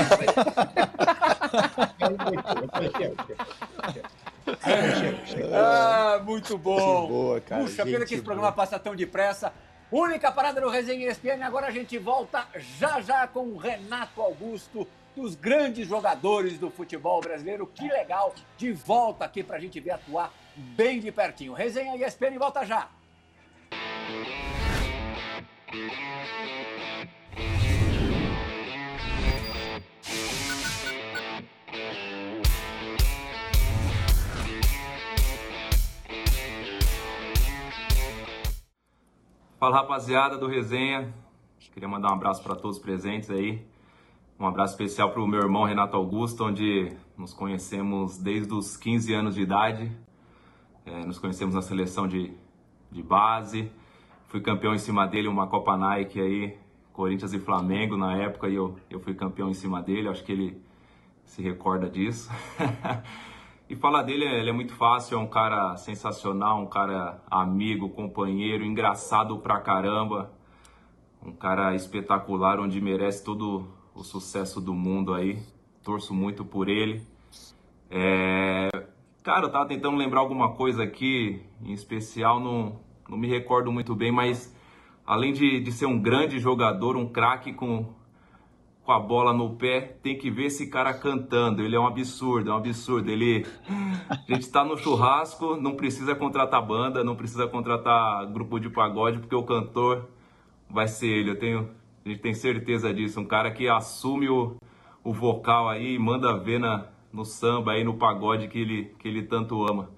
[5.52, 7.06] ah, muito bom.
[7.06, 7.62] Boa, cara.
[7.62, 9.52] Puxa, pena que esse programa passa tão depressa.
[9.94, 11.40] Única parada no Resenha ESPN.
[11.44, 17.20] Agora a gente volta já já com o Renato Augusto, dos grandes jogadores do futebol
[17.20, 17.64] brasileiro.
[17.64, 21.52] Que legal, de volta aqui pra gente ver atuar bem de pertinho.
[21.52, 22.88] Resenha ESPN volta já.
[39.64, 41.10] Fala rapaziada do Resenha,
[41.72, 43.66] queria mandar um abraço para todos presentes aí.
[44.38, 49.14] Um abraço especial para o meu irmão Renato Augusto, onde nos conhecemos desde os 15
[49.14, 49.90] anos de idade.
[50.84, 52.30] É, nos conhecemos na seleção de,
[52.92, 53.72] de base.
[54.26, 56.58] Fui campeão em cima dele, uma Copa Nike aí,
[56.92, 60.08] Corinthians e Flamengo na época, e eu, eu fui campeão em cima dele.
[60.08, 60.62] Acho que ele
[61.24, 62.30] se recorda disso.
[63.68, 68.64] e falar dele, ele é muito fácil, é um cara sensacional, um cara amigo, companheiro,
[68.64, 70.30] engraçado pra caramba.
[71.24, 75.42] Um cara espetacular, onde merece todo o sucesso do mundo aí.
[75.82, 77.02] Torço muito por ele.
[77.90, 78.68] É,
[79.24, 83.94] Cara, eu tava tentando lembrar alguma coisa aqui, em especial, não, não me recordo muito
[83.94, 84.54] bem, mas
[85.06, 87.86] além de, de ser um grande jogador, um craque com,
[88.84, 91.62] com a bola no pé, tem que ver esse cara cantando.
[91.62, 93.10] Ele é um absurdo, é um absurdo.
[93.10, 93.46] Ele,
[94.10, 99.18] a gente está no churrasco, não precisa contratar banda, não precisa contratar grupo de pagode,
[99.18, 100.10] porque o cantor
[100.68, 101.30] vai ser ele.
[101.30, 101.70] Eu tenho,
[102.04, 103.18] a gente tem certeza disso.
[103.18, 104.56] Um cara que assume o,
[105.02, 109.22] o vocal aí, manda ver na, no samba aí, no pagode que ele, que ele
[109.22, 109.88] tanto ama.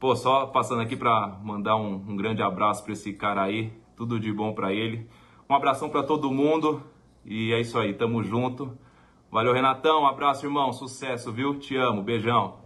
[0.00, 4.18] Pô, só passando aqui para mandar um, um, grande abraço para esse cara aí, tudo
[4.18, 5.08] de bom para ele.
[5.48, 6.82] Um abração para todo mundo
[7.26, 8.78] e é isso aí, tamo junto.
[9.30, 11.58] Valeu, Renatão, um abraço, irmão, sucesso, viu?
[11.58, 12.58] Te amo, beijão.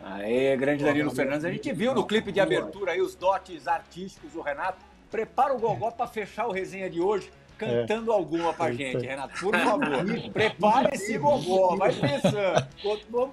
[0.00, 1.44] Aê, grande Danilo Fernandes.
[1.44, 4.78] A gente viu no clipe de abertura aí os dotes artísticos do Renato.
[5.10, 7.30] Prepara o gogó para fechar o resenha de hoje
[7.60, 8.14] cantando é.
[8.14, 9.38] alguma pra gente, Renato.
[9.38, 10.32] Por favor.
[10.32, 12.66] Prepare esse gogó, vai pensando.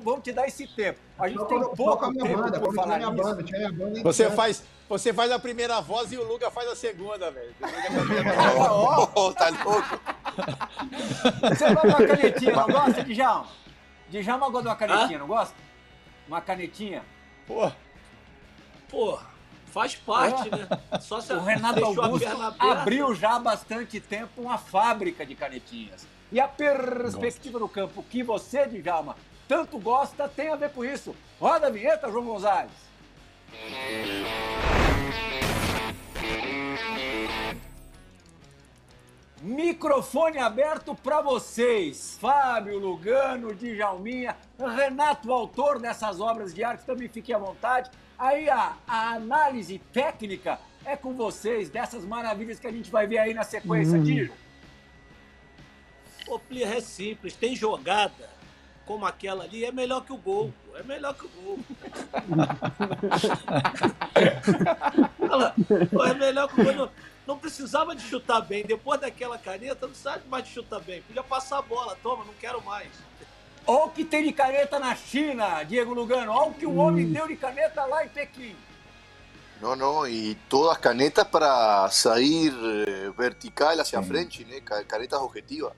[0.04, 1.00] Vamos te dar esse tempo.
[1.18, 3.12] A gente tem pouco tempo banda, por falar nisso.
[3.14, 7.32] Banda, banda você faz, você faz a primeira voz e o Luga faz a segunda,
[7.32, 7.56] velho.
[9.16, 10.00] oh, tá louco?
[11.42, 13.48] Você gosta de uma canetinha, não gosta, Djalma?
[14.10, 15.56] Djalma gosta de uma canetinha, não gosta?
[16.28, 17.04] Uma canetinha?
[17.48, 17.76] Porra.
[18.90, 19.37] Porra
[19.78, 20.68] faz parte, né?
[21.00, 26.08] Só se o Renato Augusto abriu já há bastante tempo uma fábrica de canetinhas.
[26.32, 29.16] E a perspectiva no campo que você, Djalma,
[29.48, 31.16] tanto gosta tem a ver com isso.
[31.40, 32.72] Roda a vinheta, João Gonzalez.
[39.44, 42.18] Microfone aberto para vocês.
[42.20, 47.92] Fábio Lugano, Djalminha, Renato, autor dessas obras de arte, também fiquem à vontade.
[48.18, 53.20] Aí a, a, análise técnica é com vocês, dessas maravilhas que a gente vai ver
[53.20, 54.30] aí na sequência, hum.
[56.28, 58.38] O Plir é simples, tem jogada
[58.88, 60.52] como aquela ali, é melhor que o gol.
[60.76, 61.60] É melhor que o gol.
[66.10, 66.74] é melhor que o gol.
[66.74, 66.90] Não,
[67.28, 68.66] não, precisava de chutar bem.
[68.66, 71.02] Depois daquela caneta, não precisava mais de chutar bem.
[71.02, 71.98] Podia passar a bola.
[72.02, 72.88] Toma, não quero mais.
[73.68, 76.32] Olha o que tem de caneta na China, Diego Lugano.
[76.32, 76.78] Olha o que o hum.
[76.78, 78.56] homem deu de caneta lá em Pequim.
[79.62, 82.54] Não, não, e todas as canetas para sair
[82.88, 84.62] eh, vertical hacia frente, né?
[84.62, 85.74] canetas objetivas.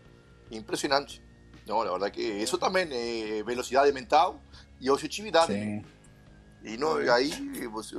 [0.51, 1.21] Impressionante.
[1.65, 4.39] Não, la verdad que isso também é velocidade mental
[4.79, 5.53] e objetividade.
[5.53, 5.83] Sim.
[6.63, 7.31] E não, aí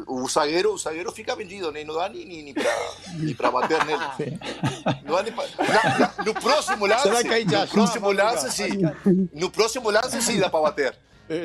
[0.07, 1.83] o zagueiro, o zagueiro fica vendido, né?
[1.83, 4.39] não dá nem, nem, nem para bater nele.
[5.03, 8.69] Não dá nem pra, na, na, no próximo lance, no próximo lance, sim.
[9.33, 10.99] No próximo lance, sim, dá para bater.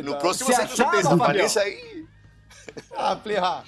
[0.04, 1.16] No próximo, você com certeza.
[1.16, 2.06] Mas aí...
[2.98, 3.64] Ah, Plirra.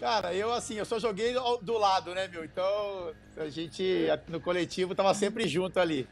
[0.00, 2.44] Cara, eu assim, eu só joguei do lado, né, meu?
[2.44, 6.08] Então, a gente no coletivo tava sempre junto ali.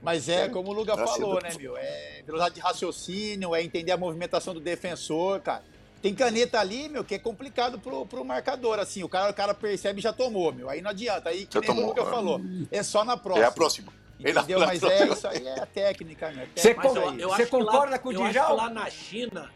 [0.00, 1.76] Mas é, como o Luga falou, né, meu?
[1.76, 5.64] É velocidade de raciocínio, é entender a movimentação do defensor, cara.
[6.06, 9.02] Tem caneta ali, meu, que é complicado pro, pro marcador, assim.
[9.02, 10.70] O cara, o cara percebe e já tomou, meu.
[10.70, 11.30] Aí não adianta.
[11.30, 12.40] Aí, que já nem o Luga falou,
[12.70, 13.44] é só na próxima.
[13.44, 13.92] É a próxima.
[14.20, 14.60] Entendeu?
[14.60, 16.48] Mas é isso aí, é a técnica, né?
[16.54, 18.54] Você, você concorda lá, com o Djalma?
[18.54, 19.50] lá na China,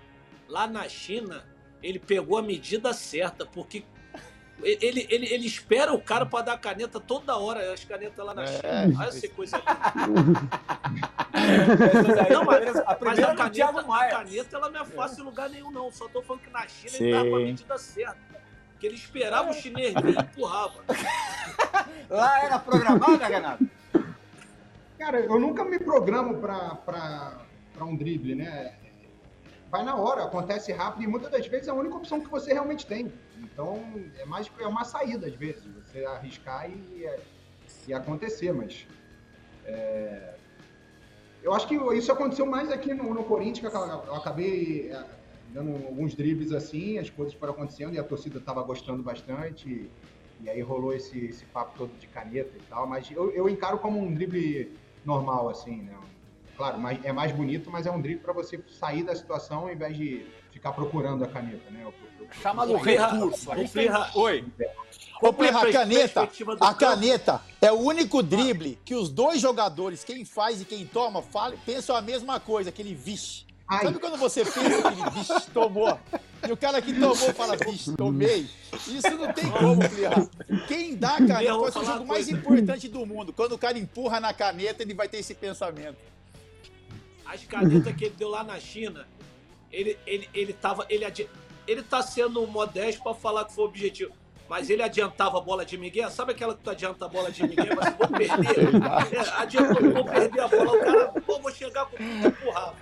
[0.48, 1.44] lá na China,
[1.80, 3.84] ele pegou a medida certa, porque
[4.62, 8.46] ele, ele, ele espera o cara para dar caneta toda hora, as canetas lá na
[8.46, 8.60] China.
[8.64, 9.62] É, Olha essa coisa.
[12.30, 15.70] não, mas, a, mas a, caneta, a caneta ela não é fácil em lugar nenhum,
[15.70, 15.90] não.
[15.90, 17.04] Só tô falando que na China Sim.
[17.04, 18.40] ele tava com a medida certa.
[18.78, 20.82] Que ele esperava o chinês vir e empurrava.
[22.08, 23.68] Lá era programado, né, Renato?
[24.98, 27.38] Cara, eu nunca me programo para
[27.82, 28.74] um drible, né?
[29.70, 32.52] Vai na hora, acontece rápido e muitas das vezes é a única opção que você
[32.52, 33.12] realmente tem.
[33.38, 33.82] Então
[34.18, 37.06] é mais é uma saída às vezes, você arriscar e,
[37.86, 38.86] e acontecer, mas
[39.64, 40.34] é,
[41.42, 45.04] eu acho que isso aconteceu mais aqui no, no Corinthians, que eu acabei é,
[45.52, 49.68] dando alguns dribles assim, as coisas foram acontecendo e a torcida estava gostando bastante.
[49.68, 49.90] E,
[50.42, 53.78] e aí rolou esse, esse papo todo de caneta e tal, mas eu, eu encaro
[53.78, 54.72] como um drible
[55.04, 55.94] normal, assim, né?
[56.60, 59.96] Claro, é mais bonito, mas é um drible para você sair da situação ao invés
[59.96, 61.90] de ficar procurando a caneta, né?
[62.42, 63.48] Chamado recurso.
[64.14, 64.44] Oi.
[65.22, 66.28] Ô, Plirra, a caneta,
[66.60, 71.22] a caneta é o único drible que os dois jogadores, quem faz e quem toma,
[71.22, 73.46] fala, pensam a mesma coisa, aquele vixe.
[73.66, 73.84] Ai.
[73.84, 75.98] Sabe quando você pensa aquele vixe, tomou?
[76.46, 78.50] E o cara que tomou fala, vixe, tomei.
[78.86, 80.28] Isso não tem como, Plirra.
[80.68, 83.32] Quem dá a caneta pode ser o jogo mais importante do mundo.
[83.32, 86.10] Quando o cara empurra na caneta, ele vai ter esse pensamento
[87.30, 89.06] as canetas que ele deu lá na China,
[89.72, 90.84] ele, ele, ele tava.
[90.88, 91.04] Ele,
[91.66, 94.12] ele tá sendo modesto para falar que foi objetivo.
[94.48, 96.10] Mas ele adiantava a bola de Miguel.
[96.10, 98.70] Sabe aquela que tu adianta a bola de Miguel, mas vou perder?
[99.16, 100.72] É, adiantou, vou perder a bola.
[100.72, 102.74] O cara, pô, vou chegar com tudo empurrava.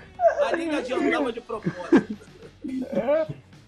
[0.46, 2.16] Ali ele adiantava de propósito.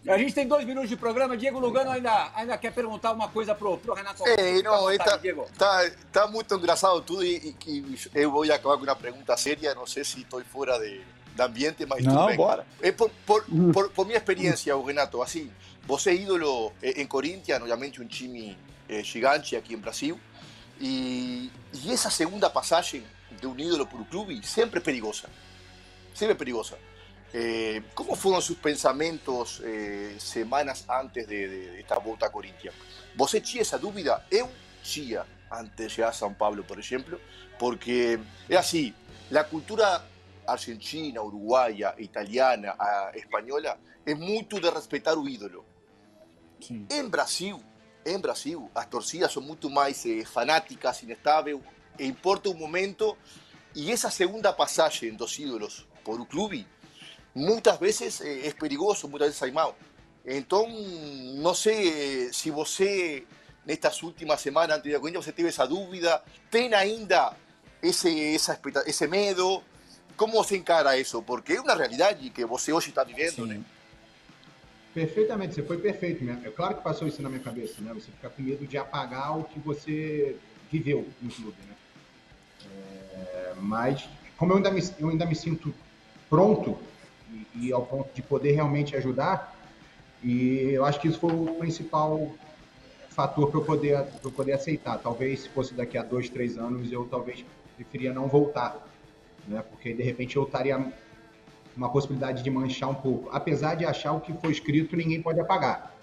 [0.09, 1.36] A gente tem dois minutos de programa.
[1.36, 4.26] Diego Lugano ainda, ainda quer perguntar uma coisa pro, pro Renato.
[4.26, 5.20] É, não, tá,
[5.59, 9.74] tá, tá, muito engraçado tudo e, e, eu vou acabar com uma pergunta séria.
[9.74, 11.03] Não sei se estou fora de,
[11.34, 12.36] de ambiente, mas não, tudo bem.
[12.36, 12.66] bora.
[12.80, 15.51] É por, por, por, por minha experiência, Renato, assim,
[15.86, 18.57] você é ídolo em Corinthians, obviamente um time
[18.88, 20.18] eh, gigante aqui em Brasil.
[20.80, 23.05] E, e essa segunda passagem
[23.38, 25.28] de um ídolo por um clube sempre é perigosa.
[26.14, 26.78] Sempre é perigosa.
[27.33, 32.74] Eh, ¿Cómo fueron sus pensamientos eh, semanas antes de, de, de, esta volta a Corinthians?
[33.14, 34.26] ¿Vos tinha esa dúvida?
[34.31, 34.49] Eu
[34.83, 37.20] tinha antes de llegar a São Paulo, por ejemplo,
[37.59, 38.18] porque
[38.49, 38.95] es así,
[39.31, 40.05] la cultura
[40.47, 42.74] argentina, uruguaya, italiana,
[43.14, 45.64] española es mucho de respetar o ídolo.
[46.61, 46.87] Sí.
[46.91, 47.57] En Brasil,
[48.05, 51.59] en Brasil, as torcidas son mucho más eh, fanáticas, inestáveis,
[51.97, 53.16] e importa un momento,
[53.74, 56.66] y esa segunda pasaje en dos ídolos por un clube
[57.35, 59.76] muitas vezes é, é perigoso, muitas vezes sai mal.
[60.24, 60.68] Então,
[61.37, 63.24] não sei se você,
[63.64, 67.35] nestas últimas semanas antes da Corinthians, você teve essa dúvida, tem ainda
[67.83, 69.62] esse, essa, esse medo,
[70.16, 71.22] como você encara isso?
[71.22, 73.47] Porque é uma realidade que você hoje está vivendo, Sim.
[73.47, 73.64] né?
[74.93, 76.24] Perfeitamente, você foi perfeito.
[76.24, 76.43] Né?
[76.45, 77.95] É claro que passou isso na minha cabeça, né?
[77.95, 80.37] Você fica com medo de apagar o que você
[80.70, 81.74] viveu no clube, né?
[83.14, 85.72] É, mas, como eu ainda, me, eu ainda me sinto
[86.28, 86.78] pronto
[87.55, 89.57] e, ao ponto de poder realmente ajudar.
[90.22, 92.30] E eu acho que isso foi o principal
[93.11, 94.98] fator para eu poder pra eu poder aceitar.
[94.98, 97.44] Talvez se fosse daqui a dois, três anos eu talvez
[97.76, 98.86] preferia não voltar,
[99.48, 99.62] né?
[99.70, 100.92] Porque de repente eu estaria
[101.76, 103.28] uma possibilidade de manchar um pouco.
[103.32, 105.94] Apesar de achar o que foi escrito ninguém pode apagar,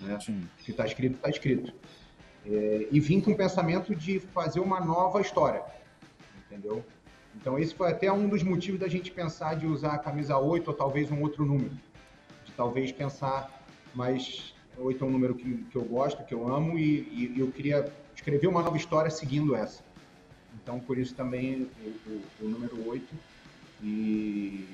[0.00, 0.18] né?
[0.28, 1.72] O que está escrito está escrito.
[2.44, 5.62] É, e vim com o pensamento de fazer uma nova história,
[6.46, 6.84] entendeu?
[7.40, 10.68] Então, esse foi até um dos motivos da gente pensar de usar a camisa 8
[10.68, 11.70] ou talvez um outro número.
[12.44, 13.62] De talvez pensar,
[13.94, 17.50] mas 8 é um número que, que eu gosto, que eu amo, e, e, eu
[17.52, 19.84] queria escrever uma nova história seguindo essa.
[20.62, 23.06] Então, por isso também o, o, o número 8.
[23.82, 24.66] E,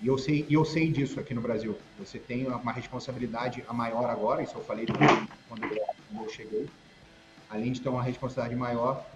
[0.00, 1.76] e eu sei, eu sei disso aqui no Brasil.
[1.98, 5.02] Você tem uma responsabilidade a maior agora, isso eu falei quando
[5.64, 6.68] eu, quando eu cheguei.
[7.48, 9.06] Além de ter uma responsabilidade maior,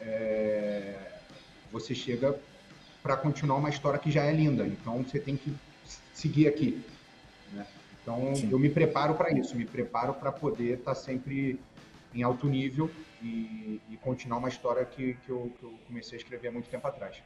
[0.00, 1.15] é,
[1.80, 2.38] você chega
[3.02, 4.66] para continuar uma história que já é linda.
[4.66, 5.54] Então você tem que
[6.14, 6.82] seguir aqui.
[7.52, 7.66] Né?
[8.02, 8.48] Então, Sim.
[8.50, 11.60] eu me preparo para isso, me preparo para poder estar tá sempre
[12.14, 12.90] em alto nível
[13.22, 16.68] e, e, continuar uma história que, que, eu, que eu comecei a escrever há muito
[16.68, 17.16] tempo atrás.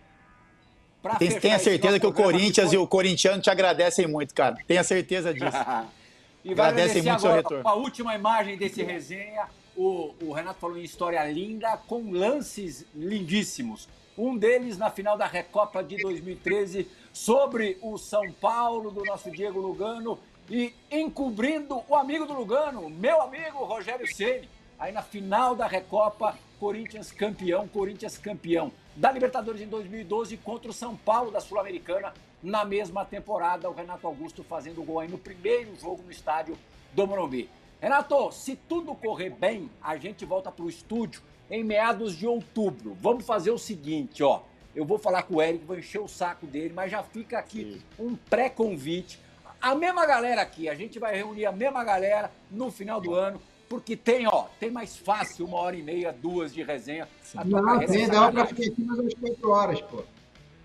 [1.18, 4.56] Tem, tenha certeza que o Corinthians e o corintiano te agradecem muito, cara.
[4.66, 5.56] Tenha certeza disso.
[6.44, 7.68] e vai agradecem muito agora, seu retorno.
[7.68, 9.46] A última imagem desse resenha,
[9.76, 13.88] o, o Renato falou em história linda, com lances lindíssimos.
[14.22, 19.58] Um deles na final da Recopa de 2013, sobre o São Paulo, do nosso Diego
[19.58, 20.18] Lugano,
[20.50, 24.46] e encobrindo o amigo do Lugano, meu amigo Rogério Ceni.
[24.78, 30.74] Aí na final da Recopa, Corinthians campeão, Corinthians campeão da Libertadores em 2012 contra o
[30.74, 32.12] São Paulo da Sul-Americana
[32.42, 33.70] na mesma temporada.
[33.70, 36.58] O Renato Augusto fazendo gol aí no primeiro jogo no estádio
[36.92, 37.48] do Morumbi.
[37.80, 42.96] Renato, se tudo correr bem, a gente volta para o estúdio em meados de outubro.
[43.00, 44.42] Vamos fazer o seguinte, ó.
[44.74, 47.82] Eu vou falar com o Eric, vou encher o saco dele, mas já fica aqui
[47.98, 48.04] Sim.
[48.04, 49.18] um pré-convite.
[49.60, 53.40] A mesma galera aqui, a gente vai reunir a mesma galera no final do ano
[53.70, 57.08] porque tem, ó, tem mais fácil uma hora e meia, duas de resenha.
[57.44, 60.02] Não, tem, dá pra ficar aqui mais umas quatro horas, pô.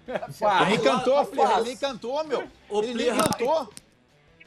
[0.67, 2.47] ele cantou, filho, ele cantou, meu.
[2.67, 3.69] O ele nem cantou.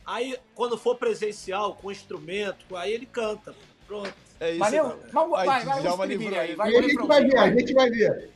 [0.05, 3.55] Aí, quando for presencial, com instrumento, aí ele canta.
[3.87, 4.13] Pronto.
[4.41, 4.59] É isso.
[4.61, 5.01] Valeu?
[5.13, 6.55] Vamos, vai, vai, vai, vai, aí.
[6.55, 8.31] Vai, a gente vai ver, a gente vai ver.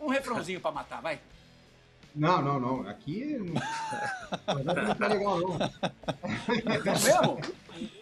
[0.00, 1.20] Um refrãozinho pra matar, vai.
[2.14, 2.88] Não, não, não.
[2.88, 3.36] Aqui
[4.46, 5.56] não, não tá legal, não.
[5.58, 7.40] É mesmo?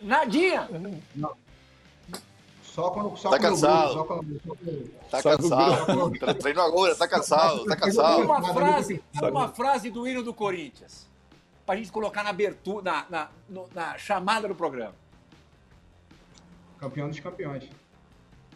[0.01, 0.69] Nadinha?
[1.15, 1.37] Não.
[2.63, 3.93] Só quando só tá cansado.
[3.93, 4.91] Só quando, só quando...
[5.11, 6.35] Tá só cansado.
[6.41, 8.23] Treino agora, tá cansado, tá cansado.
[8.23, 11.07] Uma frase, uma frase do hino do Corinthians.
[11.67, 13.29] Pra gente colocar na abertura, na, na,
[13.75, 14.95] na chamada do programa.
[16.85, 17.65] Campeão dos campeões.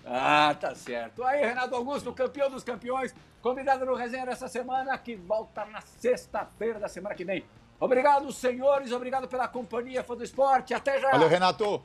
[0.04, 1.24] Ah, tá certo.
[1.24, 6.78] Aí, Renato Augusto, campeão dos campeões, convidado no resenha dessa semana, que volta na sexta-feira
[6.78, 7.42] da semana que vem.
[7.80, 8.92] Obrigado, senhores.
[8.92, 10.74] Obrigado pela companhia, fã do esporte.
[10.74, 11.10] Até já.
[11.10, 11.82] Valeu, Renato.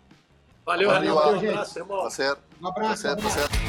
[0.66, 1.46] Valeu, Valeu Renato.
[1.46, 2.04] Um abraço, irmão.
[2.04, 2.42] Tá certo.
[2.62, 2.90] Um abraço.
[2.90, 3.63] Tá certo, tá certo.